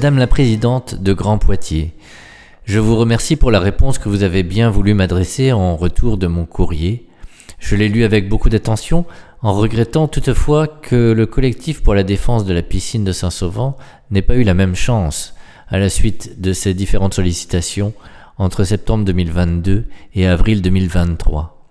[0.00, 1.92] Madame la Présidente de Grand Poitiers,
[2.64, 6.26] je vous remercie pour la réponse que vous avez bien voulu m'adresser en retour de
[6.26, 7.06] mon courrier.
[7.58, 9.04] Je l'ai lu avec beaucoup d'attention,
[9.42, 13.74] en regrettant toutefois que le collectif pour la défense de la piscine de Saint-Sauvent
[14.10, 15.34] n'ait pas eu la même chance
[15.68, 17.92] à la suite de ces différentes sollicitations
[18.38, 19.84] entre septembre 2022
[20.14, 21.62] et avril 2023.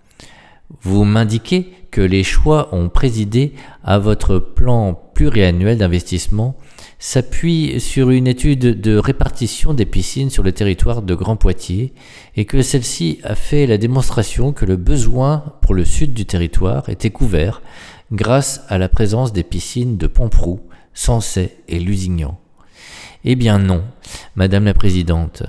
[0.84, 3.54] Vous m'indiquez que les choix ont présidé
[3.84, 6.56] à votre plan pluriannuel d'investissement
[7.00, 11.94] s'appuie sur une étude de répartition des piscines sur le territoire de Grand Poitiers
[12.36, 16.90] et que celle-ci a fait la démonstration que le besoin pour le sud du territoire
[16.90, 17.62] était couvert
[18.12, 20.60] grâce à la présence des piscines de Pomproux,
[20.94, 22.38] Sancey et Lusignan.
[23.24, 23.84] Eh bien non,
[24.36, 25.44] Madame la Présidente.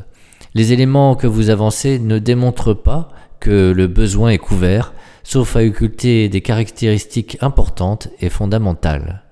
[0.55, 3.09] Les éléments que vous avancez ne démontrent pas
[3.40, 4.92] que le besoin est couvert,
[5.24, 9.24] sauf à occulter des caractéristiques importantes et fondamentales.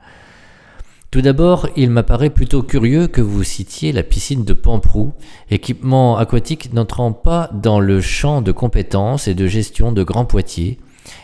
[1.10, 5.12] Tout d'abord, il m'apparaît plutôt curieux que vous citiez la piscine de Pamprou,
[5.50, 10.78] équipement aquatique n'entrant pas dans le champ de compétences et de gestion de Grand Poitiers,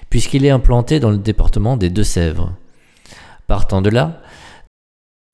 [0.08, 2.54] puisqu'il est implanté dans le département des Deux-Sèvres.
[3.46, 4.22] Partant de là,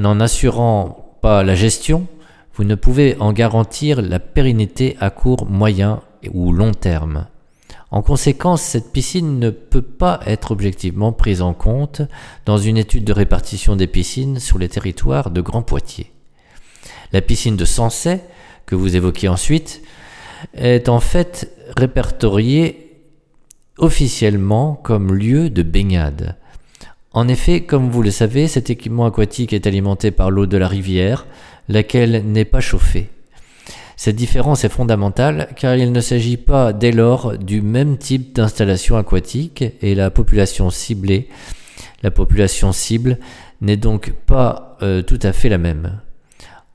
[0.01, 2.09] n'en assurant pas la gestion,
[2.55, 6.01] vous ne pouvez en garantir la pérennité à court, moyen
[6.35, 7.29] ou long terme.
[7.91, 12.03] En conséquence, cette piscine ne peut pas être objectivement prise en compte
[12.47, 16.13] dans une étude de répartition des piscines sur les territoires de Grand Poitiers.
[17.13, 18.25] La piscine de Sancey,
[18.67, 19.83] que vous évoquez ensuite,
[20.55, 22.97] est en fait répertoriée
[23.79, 26.37] officiellement comme lieu de baignade.
[27.13, 30.69] En effet, comme vous le savez, cet équipement aquatique est alimenté par l'eau de la
[30.69, 31.27] rivière,
[31.69, 33.11] laquelle n'est pas chauffée.
[34.03, 38.97] Cette différence est fondamentale car il ne s'agit pas dès lors du même type d'installation
[38.97, 41.29] aquatique et la population ciblée,
[42.03, 43.19] la population cible
[43.61, 46.01] n'est donc pas euh, tout à fait la même.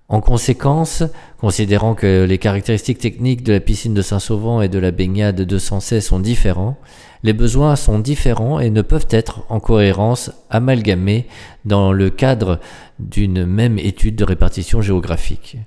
[0.08, 1.02] En conséquence,
[1.40, 5.58] considérant que les caractéristiques techniques de la piscine de Saint-Sauvant et de la baignade de
[5.58, 6.78] Sensay sont différents,
[7.24, 11.26] les besoins sont différents et ne peuvent être en cohérence amalgamés
[11.66, 12.60] dans le cadre
[13.00, 15.58] d'une même étude de répartition géographique.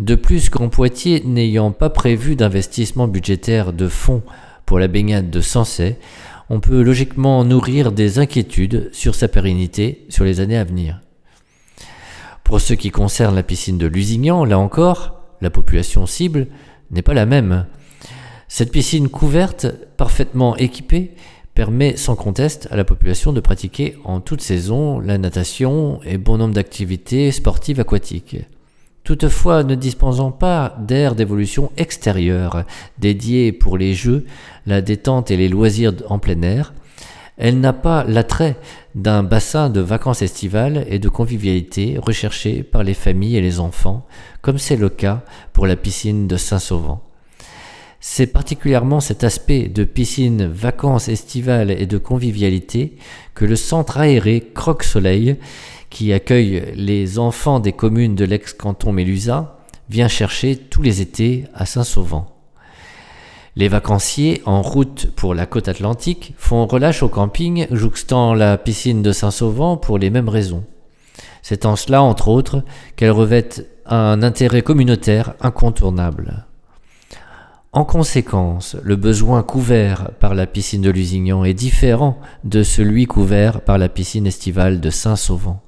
[0.00, 4.22] De plus, Grand Poitiers n'ayant pas prévu d'investissement budgétaire de fonds
[4.66, 5.98] pour la baignade de Sensay,
[6.48, 11.00] on peut logiquement nourrir des inquiétudes sur sa pérennité sur les années à venir.
[12.44, 16.46] Pour ce qui concerne la piscine de Lusignan, là encore, la population cible
[16.90, 17.66] n'est pas la même.
[18.48, 19.66] Cette piscine couverte,
[19.96, 21.12] parfaitement équipée,
[21.54, 26.38] permet sans conteste à la population de pratiquer en toute saison la natation et bon
[26.38, 28.36] nombre d'activités sportives aquatiques.
[29.06, 32.64] Toutefois, ne disposant pas d'aires d'évolution extérieures
[32.98, 34.26] dédiées pour les jeux,
[34.66, 36.74] la détente et les loisirs en plein air,
[37.36, 38.56] elle n'a pas l'attrait
[38.96, 44.08] d'un bassin de vacances estivales et de convivialité recherché par les familles et les enfants,
[44.42, 47.04] comme c'est le cas pour la piscine de Saint-Sauvant.
[48.00, 52.96] C'est particulièrement cet aspect de piscine, vacances estivales et de convivialité
[53.34, 55.36] que le centre aéré Croque-Soleil,
[55.90, 59.58] qui accueille les enfants des communes de l'ex-canton Mélusa,
[59.88, 62.36] vient chercher tous les étés à Saint-Sauvant.
[63.54, 69.02] Les vacanciers en route pour la côte atlantique font relâche au camping jouxtant la piscine
[69.02, 70.64] de Saint-Sauvant pour les mêmes raisons.
[71.40, 72.64] C'est en cela, entre autres,
[72.96, 73.48] qu'elle revêt
[73.86, 76.45] un intérêt communautaire incontournable.
[77.76, 83.60] En conséquence, le besoin couvert par la piscine de Lusignan est différent de celui couvert
[83.60, 85.62] par la piscine estivale de Saint-Sauvant.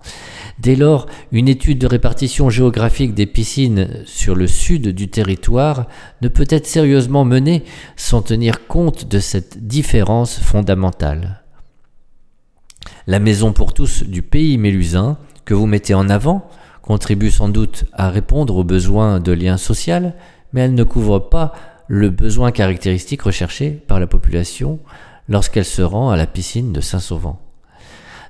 [0.59, 5.87] Dès lors, une étude de répartition géographique des piscines sur le sud du territoire
[6.23, 7.63] ne peut être sérieusement menée
[7.97, 11.43] sans tenir compte de cette différence fondamentale.
[13.07, 16.49] La maison pour tous du pays mélusin, que vous mettez en avant,
[16.81, 20.15] contribue sans doute à répondre aux besoins de lien social,
[20.55, 21.53] mais elle ne couvre pas
[21.89, 24.79] le besoin caractéristique recherché par la population
[25.29, 27.41] lorsqu'elle se rend à la piscine de Saint-Sauvant.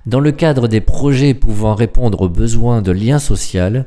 [0.07, 3.85] Dans le cadre des projets pouvant répondre aux besoins de lien social,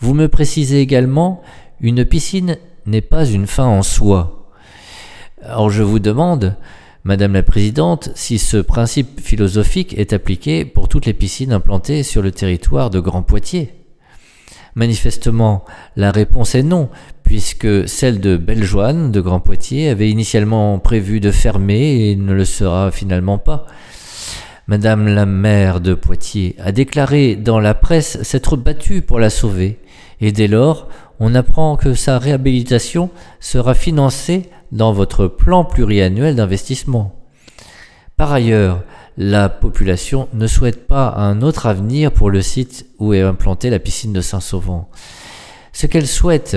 [0.00, 1.42] vous me précisez également
[1.80, 4.50] une piscine n'est pas une fin en soi.
[5.42, 6.56] Alors je vous demande,
[7.04, 12.22] Madame la Présidente, si ce principe philosophique est appliqué pour toutes les piscines implantées sur
[12.22, 13.85] le territoire de Grand Poitiers.
[14.76, 15.64] Manifestement,
[15.96, 16.90] la réponse est non,
[17.22, 22.44] puisque celle de Bellejoine de Grand Poitiers avait initialement prévu de fermer et ne le
[22.44, 23.64] sera finalement pas.
[24.66, 29.78] Madame la maire de Poitiers a déclaré dans la presse s'être battue pour la sauver,
[30.20, 30.88] et dès lors,
[31.20, 33.08] on apprend que sa réhabilitation
[33.40, 37.18] sera financée dans votre plan pluriannuel d'investissement.
[38.18, 38.84] Par ailleurs,
[39.16, 43.78] la population ne souhaite pas un autre avenir pour le site où est implantée la
[43.78, 44.90] piscine de Saint-Sauvant.
[45.72, 46.56] Ce qu'elle souhaite,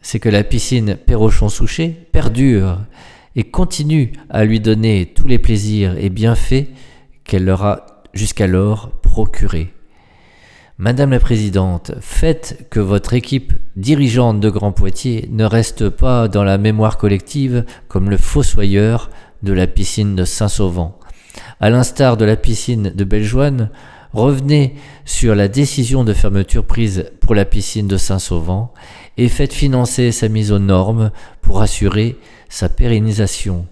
[0.00, 2.78] c'est que la piscine Perrochon-Souchet perdure
[3.34, 6.66] et continue à lui donner tous les plaisirs et bienfaits
[7.24, 9.72] qu'elle leur a jusqu'alors procuré.
[10.78, 16.44] Madame la Présidente, faites que votre équipe dirigeante de Grand Poitiers ne reste pas dans
[16.44, 19.10] la mémoire collective comme le fossoyeur
[19.42, 20.99] de la piscine de Saint-Sauvant.
[21.62, 23.68] À l'instar de la piscine de Bellejoine,
[24.14, 28.72] revenez sur la décision de fermeture prise pour la piscine de Saint-Sauvant
[29.18, 31.10] et faites financer sa mise aux normes
[31.42, 32.16] pour assurer
[32.48, 33.66] sa pérennisation.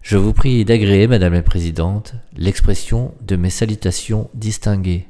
[0.00, 5.06] Je vous prie d'agréer, Madame la Présidente, l'expression de mes salutations distinguées.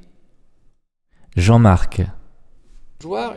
[1.37, 2.03] Jean-Marc.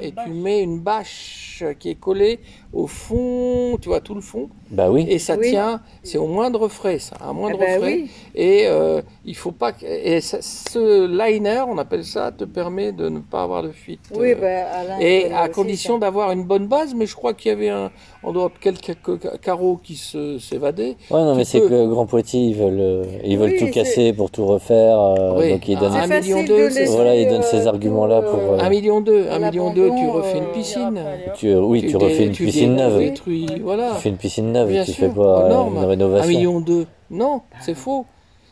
[0.01, 2.39] Et tu mets une bâche qui est collée
[2.73, 4.49] au fond, tu vois, tout le fond.
[4.69, 5.05] Bah oui.
[5.07, 5.51] Et ça Oui.
[5.51, 7.93] tient, c'est au moindre frais, ça, à moindre Eh ben frais.
[7.93, 8.11] oui.
[8.35, 9.85] Et euh, il faut pas que.
[9.85, 14.01] Et ça- ce liner, on appelle ça, te permet de ne pas avoir de fuite.
[14.15, 17.49] Oui, Euh, ben, Alain, et à condition d'avoir une bonne base, mais je crois qu'il
[17.49, 17.91] y avait un,
[18.23, 20.95] en dehors de quelques ca- carreaux qui se s'évadaient.
[21.11, 24.13] Ouais, non, mais c'est que Grand Poitiers, ils veulent, euh, ils veulent Oui, tout casser
[24.13, 24.99] pour tout refaire.
[24.99, 25.49] euh, Oui.
[25.49, 27.51] donc ils Ah, donnent un million facile deux, de c'est laisser, Voilà, ils donnent euh,
[27.51, 28.39] ces arguments-là pour.
[28.39, 31.03] euh, Un million deux, un million deux, tu refais une piscine.
[31.35, 32.99] tu, oui, tu, refais une tu piscine neuve.
[32.99, 33.91] détruis, voilà.
[33.95, 36.23] Tu fais une piscine neuve, Bien tu sûr, fais pas une rénovation.
[36.25, 36.87] Un million deux.
[37.11, 38.05] Non, c'est faux.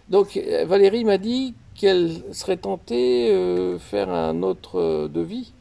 [0.10, 5.54] Donc Valérie m'a dit qu'elle serait tentée euh, faire un autre euh, devis.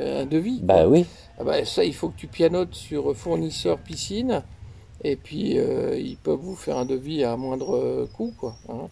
[0.00, 0.60] Un devis.
[0.62, 0.88] Bah quoi.
[0.88, 1.06] oui.
[1.38, 4.42] Ah bah, ça, il faut que tu pianotes sur fournisseur piscine.
[5.04, 8.32] Et puis, euh, ils peuvent vous faire un devis à moindre euh, coût.
[8.36, 8.88] Quoi, hein.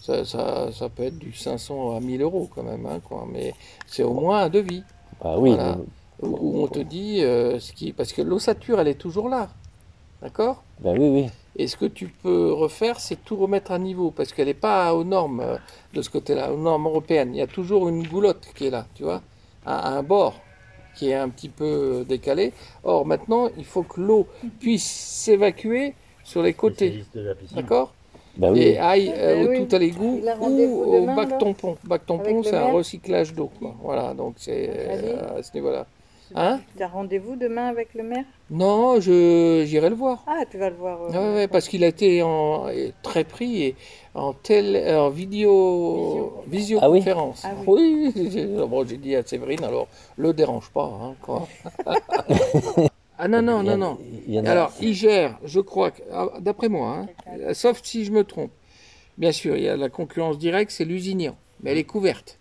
[0.00, 3.26] Ça, ça, ça peut être du 500 à 1000 euros quand même, hein, quoi.
[3.30, 3.52] mais
[3.86, 4.82] c'est au moins un devis.
[5.22, 5.78] Bah oui, Voilà.
[6.22, 7.92] Où où on te dit euh, ce qui.
[7.92, 9.48] Parce que l'ossature, elle est toujours là.
[10.22, 10.62] D'accord?
[10.80, 11.26] Bah oui, oui.
[11.56, 14.94] Et ce que tu peux refaire, c'est tout remettre à niveau, parce qu'elle n'est pas
[14.94, 15.58] aux normes
[15.94, 17.34] de ce côté-là, aux normes européennes.
[17.34, 19.22] Il y a toujours une goulotte qui est là, tu vois,
[19.66, 20.34] à un bord
[20.98, 22.52] qui est un petit peu décalé.
[22.82, 24.26] Or, maintenant, il faut que l'eau
[24.58, 25.94] puisse s'évacuer
[26.24, 27.04] sur les côtés.
[27.54, 27.94] D'accord
[28.36, 28.60] Bah oui.
[28.60, 29.66] Et aille euh, Eh au- oui.
[29.66, 31.76] tout à l'égout ou rendez-vous au demain, bac tampon.
[31.84, 33.50] Bac tampon, c'est un recyclage d'eau.
[33.58, 33.74] quoi.
[33.82, 35.86] Voilà, donc c'est euh, à ce niveau-là.
[36.34, 38.24] Hein Tu as rendez-vous demain avec le maire?
[38.50, 40.24] Non, je j'irai le voir.
[40.26, 40.98] Ah, tu vas le voir.
[41.04, 42.66] euh, ouais, parce qu'il a été en,
[43.02, 43.76] très pris et
[44.18, 47.42] en, tel, en vidéo, visioconférence.
[47.44, 50.84] Ah oui, j'ai bon, j'ai dit à Séverine, alors le dérange pas.
[51.02, 51.48] Hein, quoi.
[53.18, 53.98] ah non, non, non, non.
[54.26, 58.12] il a- Alors, il gère, je crois, que- ah, d'après moi, hein, sauf si je
[58.12, 58.50] me trompe.
[59.16, 62.38] Bien sûr, il y a la concurrence directe, c'est l'usinien, mais elle est couverte.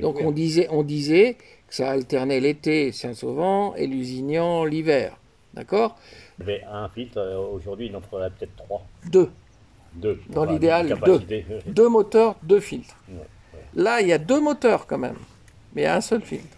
[0.00, 5.16] Donc on disait, on disait que ça alternait l'été Saint-Sauvent et l'usignan l'hiver.
[5.54, 5.96] D'accord?
[6.44, 8.82] Mais un filtre, euh, aujourd'hui, il en faudrait peut-être trois.
[9.10, 9.30] Deux.
[9.98, 10.20] Deux.
[10.30, 10.94] Dans Enfin, l'idéal,
[11.66, 11.88] deux.
[11.88, 12.96] moteurs, deux filtres.
[13.08, 13.16] Ouais,
[13.74, 15.16] Là, il y a deux moteurs quand même,
[15.74, 16.56] mais il y a un seul filtre.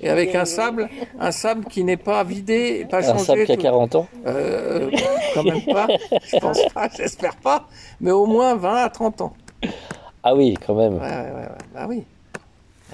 [0.00, 0.88] Et avec un sable,
[1.20, 3.24] un sable qui n'est pas vidé, pas Un changé.
[3.24, 4.90] sable qui a tout- 40 ans Euh,
[5.32, 5.86] Quand même pas,
[6.26, 7.68] je pense pas, j'espère pas,
[8.00, 9.32] mais au moins 20 à 30 ans.
[10.24, 10.94] Ah oui, quand même.
[10.94, 11.48] Ouais, ouais, ouais, ouais.
[11.72, 12.02] Bah oui.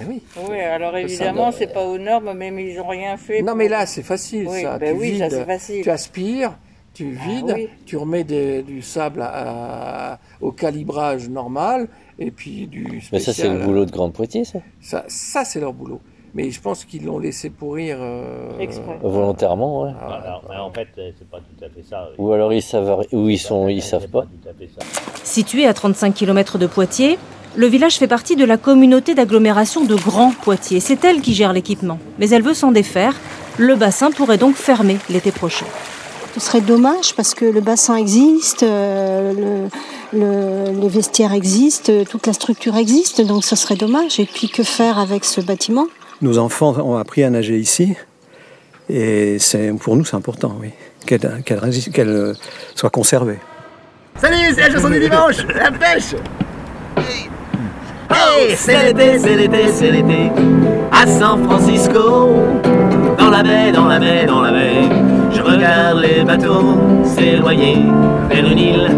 [0.00, 0.22] Eh oui.
[0.48, 3.40] Oui, alors évidemment, c'est pas aux normes, même ils n'ont rien fait.
[3.40, 4.78] Non, pour- mais là, c'est facile, Oui, ça.
[4.78, 5.82] ben tu oui, vides, c'est facile.
[5.82, 6.52] Tu aspires,
[6.95, 7.68] tu vides, Ah oui.
[7.86, 11.88] tu remets des- du sable à- à- au calibrage normal,
[12.18, 13.09] et puis du spécial.
[13.12, 16.01] Mais ça, c'est le boulot de Grande Poitiers, ça Ça, ça, c'est leur boulot.
[16.34, 17.99] Mais je pense qu'ils l'ont laissé pourrir.
[18.01, 18.49] euh,
[19.03, 19.90] Volontairement, ouais.
[20.01, 22.09] Alors, mais en fait, euh, c'est pas tout à fait ça.
[22.16, 24.24] Ou alors ils savent, ou ils sont, ils savent pas.
[25.24, 27.18] Situé à 35 km de Poitiers,
[27.55, 30.80] le village fait partie de la communauté d'agglomération de Grand Poitiers.
[30.80, 31.99] C'est elle qui gère l'équipement.
[32.18, 33.14] Mais elle veut s'en défaire.
[33.59, 35.66] Le bassin pourrait donc fermer l'été prochain.
[36.34, 39.32] Ce serait dommage parce que le bassin existe, euh,
[40.12, 44.18] le- le- les vestiaires existent, toute la structure existe, donc ce serait dommage.
[44.18, 45.86] Et puis que faire avec ce bâtiment?
[46.22, 47.94] Nos enfants ont appris à nager ici
[48.88, 50.70] et c'est pour nous c'est important, oui,
[51.06, 52.32] qu'elle qu'elle résiste- qu'elle, euh,
[52.74, 53.38] soit conservée.
[54.16, 56.14] Salut, c'est la chanson du dimanche, la pêche.
[58.10, 60.30] Hey, c'est l'été, c'est l'été, c'est l'été.
[60.92, 62.28] À San Francisco
[63.18, 64.88] Dans la baie, dans la baie, dans la baie
[65.45, 67.78] regarde les bateaux s'éloigner
[68.30, 68.88] vers une île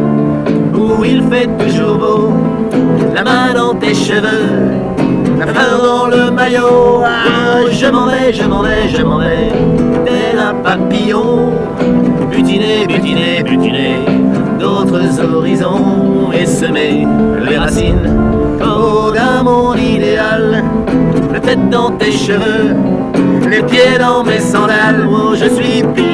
[0.74, 2.32] Où il fait toujours beau.
[3.14, 4.48] La main dans tes cheveux
[5.38, 7.02] La main dans le maillot.
[7.04, 9.50] Ah, Je m'en vais, je m'en vais, je m'en vais
[10.04, 11.52] Tel un papillon.
[12.30, 13.96] Butiner, butiner, butiner
[14.58, 17.06] D'autres horizons Et semer
[17.48, 18.10] les racines.
[18.62, 20.64] Oh, d'un monde idéal
[21.34, 22.76] La tête dans tes cheveux
[23.50, 26.04] Les pieds dans mes sandales Oh, je suis peace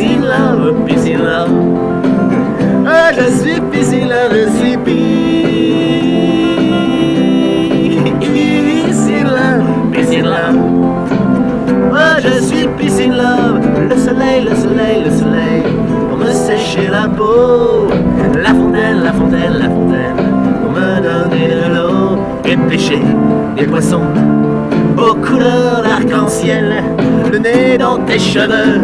[0.00, 0.86] in love,
[1.18, 1.50] love
[2.86, 5.09] Ah, je suis peace je suis peace
[23.80, 24.02] poissons.
[24.98, 26.82] Aux couleurs d'arc-en-ciel
[27.32, 28.80] Le nez dans tes cheveux.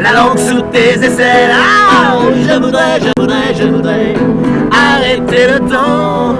[0.00, 1.50] La langue sous tes aisselles.
[1.52, 4.14] Ah, je voudrais, je voudrais, je voudrais
[4.70, 6.36] Arrêter le temps.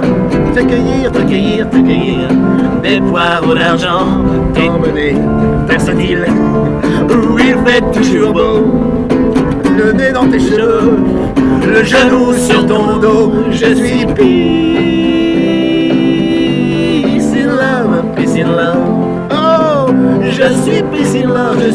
[0.55, 2.27] Te cueillir, te cueillir, te cueillir
[2.81, 4.23] Des poireaux d'argent.
[4.53, 5.15] T'emmener
[5.67, 6.25] vers cette île
[7.09, 8.65] Où il fait toujours beau.
[9.77, 10.97] Le nez dans tes cheveux
[11.67, 13.33] Le genou sur ton dos.
[13.51, 14.96] Je suis peace
[18.39, 19.87] Oh,
[20.21, 21.71] je suis love Je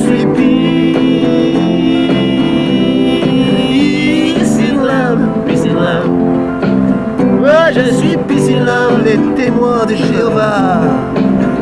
[4.47, 6.13] suis love
[7.43, 10.81] Oh, je suis love Les témoins de Jéhovah.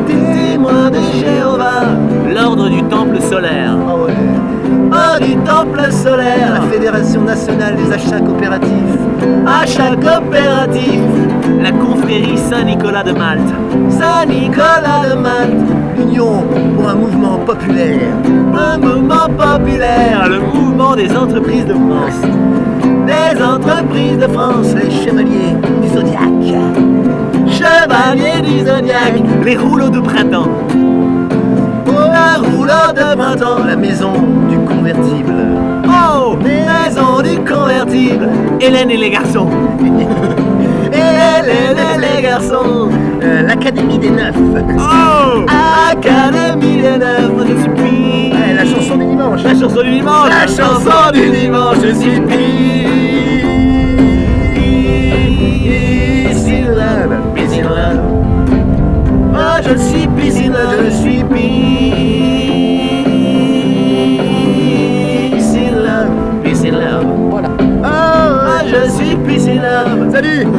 [0.05, 1.85] Témoins de Jéhovah,
[2.31, 3.75] l'ordre du temple solaire.
[3.87, 4.07] Oh,
[5.21, 8.97] du temple solaire, la Fédération nationale des achats coopératifs.
[9.45, 11.01] Achats coopératifs,
[11.61, 13.53] la confrérie Saint-Nicolas de Malte.
[13.89, 16.43] Saint-Nicolas de Malte, l'Union
[16.75, 18.09] pour un mouvement populaire.
[18.57, 22.21] Un mouvement populaire, le mouvement des entreprises de France.
[23.05, 26.55] Des entreprises de France, les chevaliers du zodiaque.
[27.47, 30.49] Chevalier du zodiaque, les rouleaux de printemps.
[32.91, 34.13] Oh, la rouleau de printemps, la maison
[34.49, 35.33] du convertible.
[35.87, 38.27] Oh, maison du convertible.
[38.59, 39.47] Hélène et les garçons.
[40.91, 42.89] Hélène et les garçons.
[43.23, 44.35] Euh, L'Académie des Neufs.
[44.77, 45.45] Oh
[45.91, 48.33] Académie des Neufs, je suis pris.
[48.55, 49.43] la chanson du dimanche.
[49.43, 50.29] La chanson du dimanche.
[50.29, 52.50] La chanson du dimanche, je suis Peace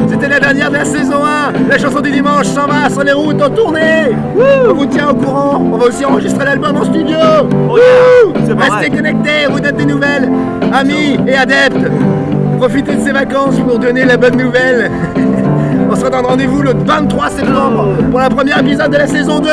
[0.09, 1.69] c'était la dernière de la saison 1.
[1.69, 4.11] La chanson du dimanche s'en va sur les routes en tournée.
[4.69, 5.61] On vous tient au courant.
[5.73, 7.17] On va aussi enregistrer l'album en studio.
[7.69, 10.29] Wouh Restez connectés, on vous donne des nouvelles.
[10.73, 11.89] Amis et adeptes,
[12.57, 14.91] profitez de ces vacances pour donner la bonne nouvelle.
[15.91, 19.49] On se redonne rendez-vous le 23 septembre pour la première épisode de la saison 2.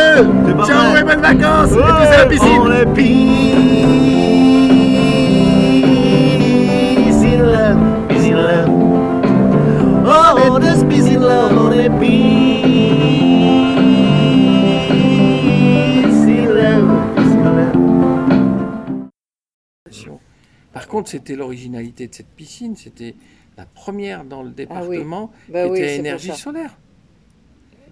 [0.64, 1.72] Ciao et bonnes vacances.
[1.72, 3.99] Et tous à la piscine.
[21.00, 23.14] Contre, c'était l'originalité de cette piscine, c'était
[23.58, 26.76] la première dans le département Bah qui oui, était c'est pour énergie solaire.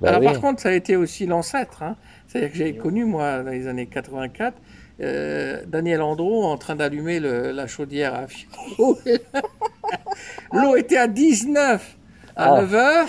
[0.01, 0.27] Bah Alors oui.
[0.27, 1.83] par contre, ça a été aussi l'ancêtre.
[1.83, 1.97] hein.
[2.29, 4.55] C'est-à-dire que j'ai connu, moi, dans les années 84,
[5.01, 8.97] euh, Daniel Andro en train d'allumer le- la chaudière à fioul.
[10.53, 11.97] L'eau était à 19
[12.37, 12.61] à Ah.
[12.61, 13.09] 9 heures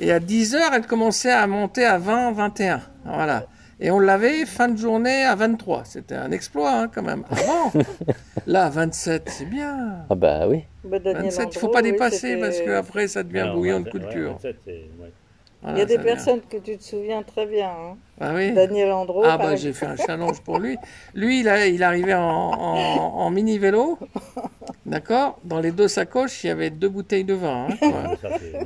[0.00, 2.80] et à 10 heures, elle commençait à monter à 20, 21.
[3.04, 3.46] Voilà.
[3.84, 5.82] Et on l'avait fin de journée à 23.
[5.84, 7.22] C'était un exploit hein, quand même.
[7.30, 7.70] Avant,
[8.46, 10.06] là, 27, c'est bien.
[10.08, 10.62] Ah bah oui.
[10.84, 13.54] Bah, Daniel 27, il ne faut pas oui, dépasser c'était- parce qu'après, ça devient Non,
[13.56, 14.32] bouillon de 27, ouais, culture.
[14.32, 15.12] 27, c'est- ouais.
[15.60, 17.68] Voilà, Il y a des personnes que tu te souviens très bien.
[17.68, 17.96] hein.
[18.20, 19.22] Ah oui Daniel Andro.
[19.24, 20.76] Ah bah j'ai fait un challenge pour lui.
[21.14, 23.98] Lui, il, a, il arrivait en, en- en mini vélo,
[24.86, 25.40] d'accord?
[25.44, 27.68] Dans les deux sacoches, il y avait deux bouteilles de vin.
[27.82, 28.14] hein,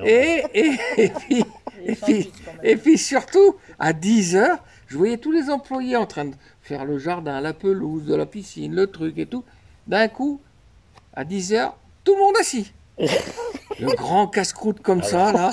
[0.04, 1.44] et, et, et puis,
[1.84, 4.58] et, puis, et puis surtout, à 10 heures,
[4.88, 8.26] je voyais tous les employés en train de faire le jardin, la pelouse, de la
[8.26, 9.44] piscine, le truc et tout.
[9.86, 10.40] D'un coup,
[11.14, 12.72] à 10 heures, tout le monde assis.
[13.80, 15.52] Le grand casse-croûte comme ça, là.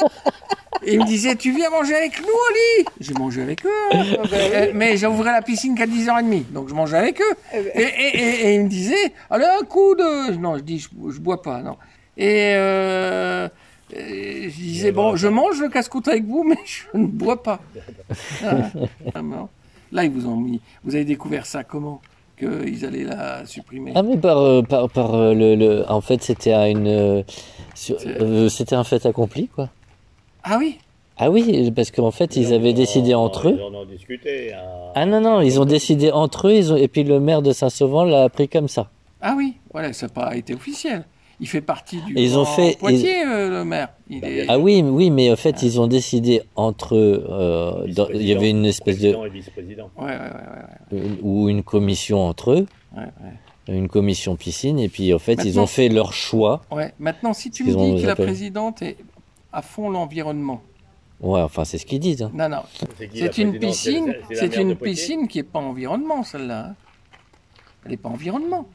[0.84, 3.70] Et il me disait, tu viens manger avec nous, Ali J'ai mangé avec eux.
[3.94, 4.68] hein.
[4.74, 7.36] Mais j'ouvrais la piscine qu'à 10h30, donc je mangeais avec eux.
[7.54, 10.36] Et, et- et- et il me disait, allez, un coup de...
[10.38, 11.78] Non, je dis, je, je bois pas, non.
[12.18, 13.48] Et euh,
[13.98, 17.60] je disais, bon, je mange le casse-croûte avec vous, mais je ne bois pas.
[18.44, 18.70] Ah,
[19.14, 19.50] vraiment.
[19.92, 20.60] Là, ils vous ont mis...
[20.84, 22.02] Vous avez découvert ça comment
[22.38, 23.94] Qu'ils allaient la supprimer?
[23.96, 26.88] Ah mais par, euh, par, par euh, le, le- En fait, c'était à une...
[26.88, 27.24] euh,
[28.50, 29.70] c'était un fait accompli, quoi.
[30.44, 30.80] Ah oui?
[31.18, 33.56] Ah oui, parce qu'en fait, ils avaient décidé entre eux.
[33.58, 34.54] Ils en ont discuté.
[34.54, 34.60] hein.
[34.96, 36.76] Ah non, non, ils ont décidé entre eux, ils ont...
[36.76, 38.90] et puis le maire de Saint-Sauvent l'a pris comme ça.
[39.22, 41.06] Ah oui, voilà, ça n'a pas été officiel.
[41.42, 43.90] Il fait partie du ils ont fait- Poitiers, euh, le maire.
[44.10, 44.46] Il est...
[44.48, 48.32] Ah oui, oui, mais en fait, ils ont décidé entre eux, euh, dans- il y
[48.34, 49.10] avait une espèce de...
[49.12, 49.90] Président et vice-président.
[49.98, 51.06] Ouais, ouais, ouais, ouais.
[51.08, 52.66] une- ou une commission entre eux,
[52.96, 53.04] ouais,
[53.68, 53.76] ouais.
[53.78, 56.62] une commission piscine, et puis en fait, ils ont fait leur choix.
[56.72, 58.96] Ouais, Maintenant, si tu me ont- dis que la présidente est
[59.52, 60.62] à fond l'environnement,
[61.22, 62.22] Ouais, enfin, c'est ce qu'ils disent.
[62.24, 62.32] hein.
[62.34, 62.58] non, non,
[63.14, 66.68] C'est une piscine, C'est- une piscine qui n'est pas environnement, celle-là.
[66.70, 66.76] hein.
[67.86, 68.66] Elle n'est pas environnement.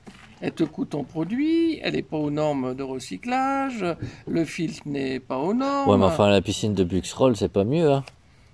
[0.41, 3.85] Elle te coûte ton produit, elle n'est pas aux normes de recyclage,
[4.27, 5.91] le filtre n'est pas aux normes.
[5.91, 8.05] Ouais, mais enfin, la piscine de Buxroll, c'est pas mieux, hein.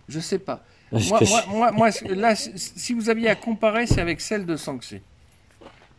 [0.08, 0.64] Je sais pas.
[0.92, 5.02] Moi, moi, moi, moi, là, si- vous aviez à comparer, c'est avec celle de Sanxé.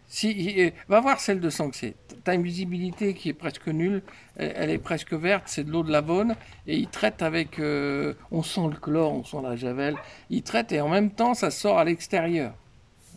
[0.09, 1.95] Si, va voir celle de Sanxé.
[2.23, 4.01] Tu as une visibilité qui est presque nulle.
[4.37, 5.43] Elle, elle est presque verte.
[5.47, 6.35] C'est de l'eau de la Beaune.
[6.65, 7.59] Et ils traitent avec.
[7.59, 9.95] euh, on sent le chlore, on sent la javel.
[10.29, 12.53] Ils traitent et en même temps, ça sort à l'extérieur.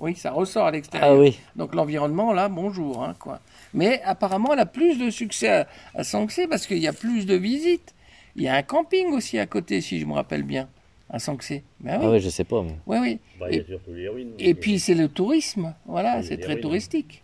[0.00, 1.10] Oui, ça ressort à l'extérieur.
[1.12, 1.38] Ah oui.
[1.56, 3.04] Donc l'environnement, là, bonjour.
[3.04, 3.38] Hein, quoi.
[3.74, 7.26] Mais apparemment, elle a plus de succès à, à Sanxé parce qu'il y a plus
[7.26, 7.94] de visites.
[8.34, 10.68] Il y a un camping aussi à côté, si je me rappelle bien,
[11.10, 11.62] à Sanxé.
[11.80, 12.04] Ben oui.
[12.06, 12.60] Ah ouais, je sais pas.
[12.86, 13.18] Oui, oui.
[13.38, 14.32] Bah, il y a Et- surtout les ruines.
[14.38, 16.62] et puis c'est le tourisme, voilà, Oui, c'est très ruines.
[16.62, 17.22] touristique.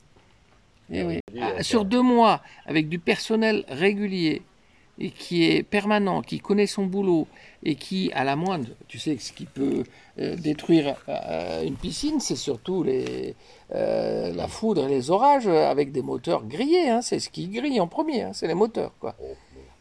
[0.92, 1.18] Eh oui.
[1.32, 4.42] dit, Ah, euh, sur deux mois, avec du personnel régulier
[4.99, 7.26] et qui est permanent, qui connaît son boulot
[7.62, 9.84] et qui, à la moindre, tu sais, ce qui peut
[10.18, 13.34] euh, détruire euh, une piscine, c'est surtout les,
[13.74, 16.88] euh, la foudre et les orages avec des moteurs grillés.
[16.88, 18.92] hein, c'est ce qui grille en premier, hein, c'est les moteurs.
[19.01, 19.14] Quoi.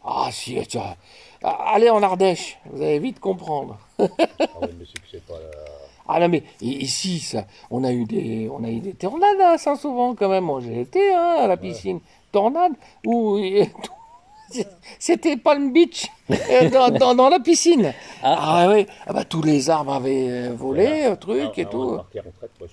[0.03, 0.97] Ah si, ça-
[1.43, 3.77] ah, allez en Ardèche, vous allez vite comprendre.
[3.99, 5.65] Ah ouais, mais c'est que c'est pas la...
[6.07, 9.57] Ah non mais ici ça, on a eu des on a eu des tornades hein,
[9.57, 10.43] ça souvent quand même.
[10.43, 11.99] Moi j'ai été hein, à la piscine
[12.31, 12.73] tornade
[13.05, 13.39] où
[14.99, 17.93] c'était Palm Beach euh, dans, dans- dans la piscine.
[18.23, 21.97] Ah, ouais, ah bah tous les arbres avaient euh, volé, un truc et tout.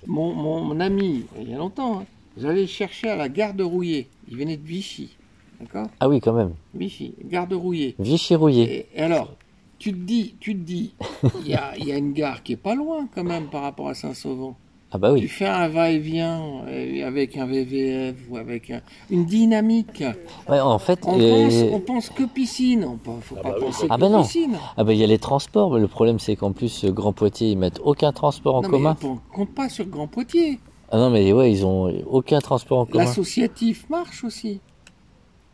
[0.07, 2.05] Mon, mon, mon ami, il y a longtemps, hein,
[2.37, 4.09] j'allais le chercher à la gare de Rouillé.
[4.31, 5.17] Il venait de Vichy.
[5.61, 5.87] D'accord?
[6.01, 6.55] Ah oui, quand même.
[6.75, 7.95] Vichy, gare de Rouillé.
[7.99, 8.87] Vichy Rouillé.
[8.95, 9.33] Et, et alors,
[9.79, 10.95] tu te dis, tu te dis,
[11.41, 13.63] il y a, il y a une gare qui est pas loin quand même par
[13.63, 14.57] rapport à Saint-Sauvant.
[14.95, 15.21] Ah bah oui.
[15.23, 20.05] Tu fais un va-et-vient euh, avec un VVF ou avec un- une dynamique.
[20.49, 22.85] Ouais, en fait, On, euh, pense, on pense que piscine.
[23.07, 24.23] On ne faut pas penser Ah que ben non.
[24.23, 24.57] piscine.
[24.77, 27.15] Ah ben il y a les transports, mais le problème c'est qu'en plus euh, Grand
[27.15, 28.97] Poitiers ils mettent aucun transport en Non, commun.
[29.03, 30.59] mais on compte pas sur Grand Poitiers.
[30.91, 33.05] Ah non mais ouais ils ont aucun transport en commun.
[33.05, 34.61] L'associatif marche aussi.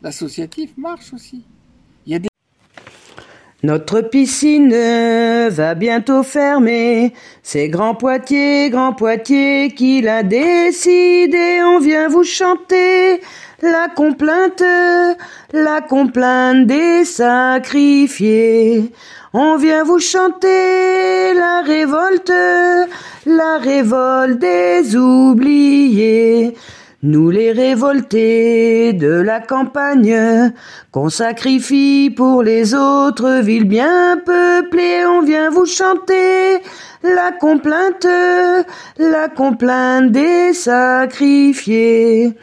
[0.01, 1.43] L'associatif marche aussi.
[3.61, 4.73] Notre piscine
[5.49, 7.13] va bientôt fermer.
[7.43, 11.59] C'est Grand Poitiers, Grand Poitiers qui l'a décidé.
[11.61, 13.19] On vient vous chanter
[13.61, 14.63] la complainte,
[15.51, 18.93] la complainte des sacrifiés.
[19.33, 22.31] On vient vous chanter la révolte,
[23.25, 26.55] la révolte des oubliés.
[27.01, 30.51] Nous les révoltés de la campagne,
[30.91, 36.57] qu'on sacrifie pour les autres villes bien peuplées, on vient vous chanter
[37.01, 38.05] la complainte,
[38.97, 42.33] la complainte des sacrifiés.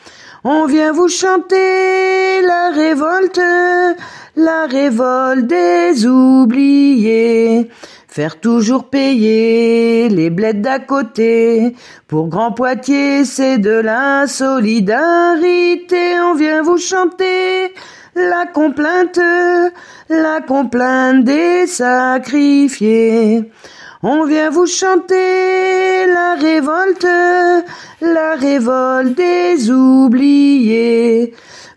[0.43, 3.43] On vient vous chanter la révolte,
[4.37, 7.69] la révolte des oubliés.
[8.17, 11.77] Faire toujours payer les bleds d'à côté.
[12.09, 16.19] Pour Grand Poitiers, c'est de la solidarité.
[16.21, 17.75] On vient vous chanter
[18.15, 19.21] la complainte,
[20.09, 23.51] la complainte des sacrifiés.
[24.03, 27.07] On vient vous chanter la révolte,
[28.01, 31.35] la révolte des oubliés.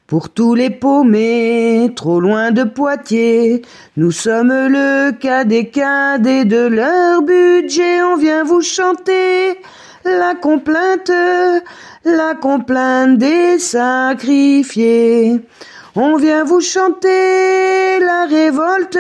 [0.10, 3.62] Pour tous les paumés, trop loin de Poitiers,
[3.96, 8.02] nous sommes le cas des cadets de leur budget.
[8.02, 9.60] On vient vous chanter
[10.04, 11.12] la complainte,
[12.06, 15.42] la complainte des sacrifiés.
[15.96, 18.98] On vient vous chanter la révolte,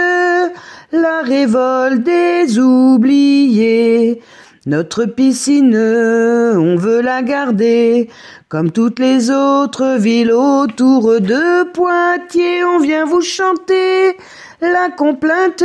[0.91, 4.21] la révolte des oubliés.
[4.67, 8.09] Notre piscine, on veut la garder,
[8.49, 12.63] comme toutes les autres villes autour de Poitiers.
[12.63, 14.17] On vient vous chanter
[14.59, 15.63] la complainte,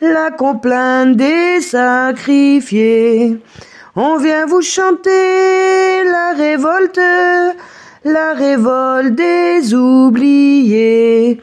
[0.00, 3.38] la complainte des sacrifiés.
[3.96, 7.00] On vient vous chanter la révolte,
[8.04, 11.42] la révolte des oubliés.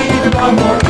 [0.49, 0.80] dans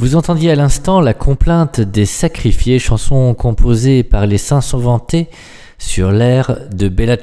[0.00, 5.28] Vous entendiez à l'instant la complainte des sacrifiés, chanson composée par les Saints Sauventés
[5.76, 7.18] sur l'air de Bella.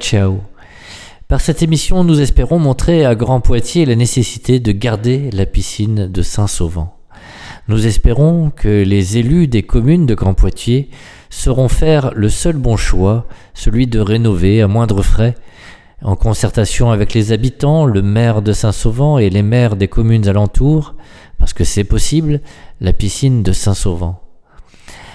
[1.26, 6.06] Par cette émission, nous espérons montrer à Grand Poitiers la nécessité de garder la piscine
[6.06, 6.96] de Saint-Sauvant.
[7.66, 10.88] Nous espérons que les élus des communes de Grand Poitiers
[11.30, 15.34] sauront faire le seul bon choix, celui de rénover à moindre frais,
[16.00, 20.94] en concertation avec les habitants, le maire de Saint-Sauvant et les maires des communes alentours,
[21.38, 22.40] parce que c'est possible,
[22.80, 24.20] la piscine de Saint-Sauvant.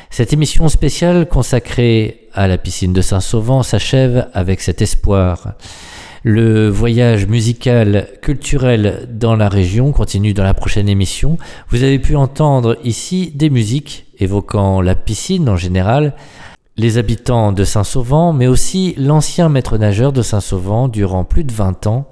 [0.09, 5.53] Cette émission spéciale consacrée à la piscine de Saint-Sauvant s'achève avec cet espoir.
[6.23, 11.37] Le voyage musical culturel dans la région continue dans la prochaine émission.
[11.69, 16.13] Vous avez pu entendre ici des musiques évoquant la piscine en général,
[16.77, 21.87] les habitants de Saint-Sauvant, mais aussi l'ancien maître nageur de Saint-Sauvant durant plus de 20
[21.87, 22.07] ans,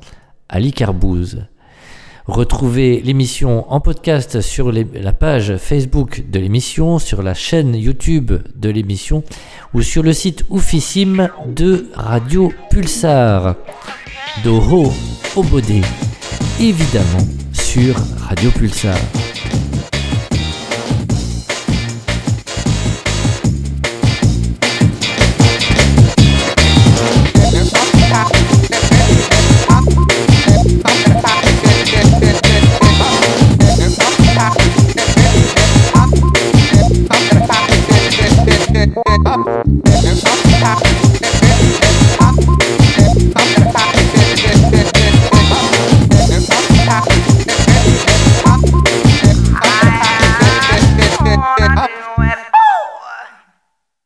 [0.50, 1.46] Ali Carbouze.
[2.28, 8.70] Retrouvez l'émission en podcast sur la page Facebook de l'émission, sur la chaîne YouTube de
[8.70, 9.24] l'émission
[9.74, 13.56] ou sur le site oufissime de Radio Pulsar.
[14.44, 14.94] Doro
[15.36, 15.82] Obodé,
[16.60, 18.98] évidemment sur Radio Pulsar.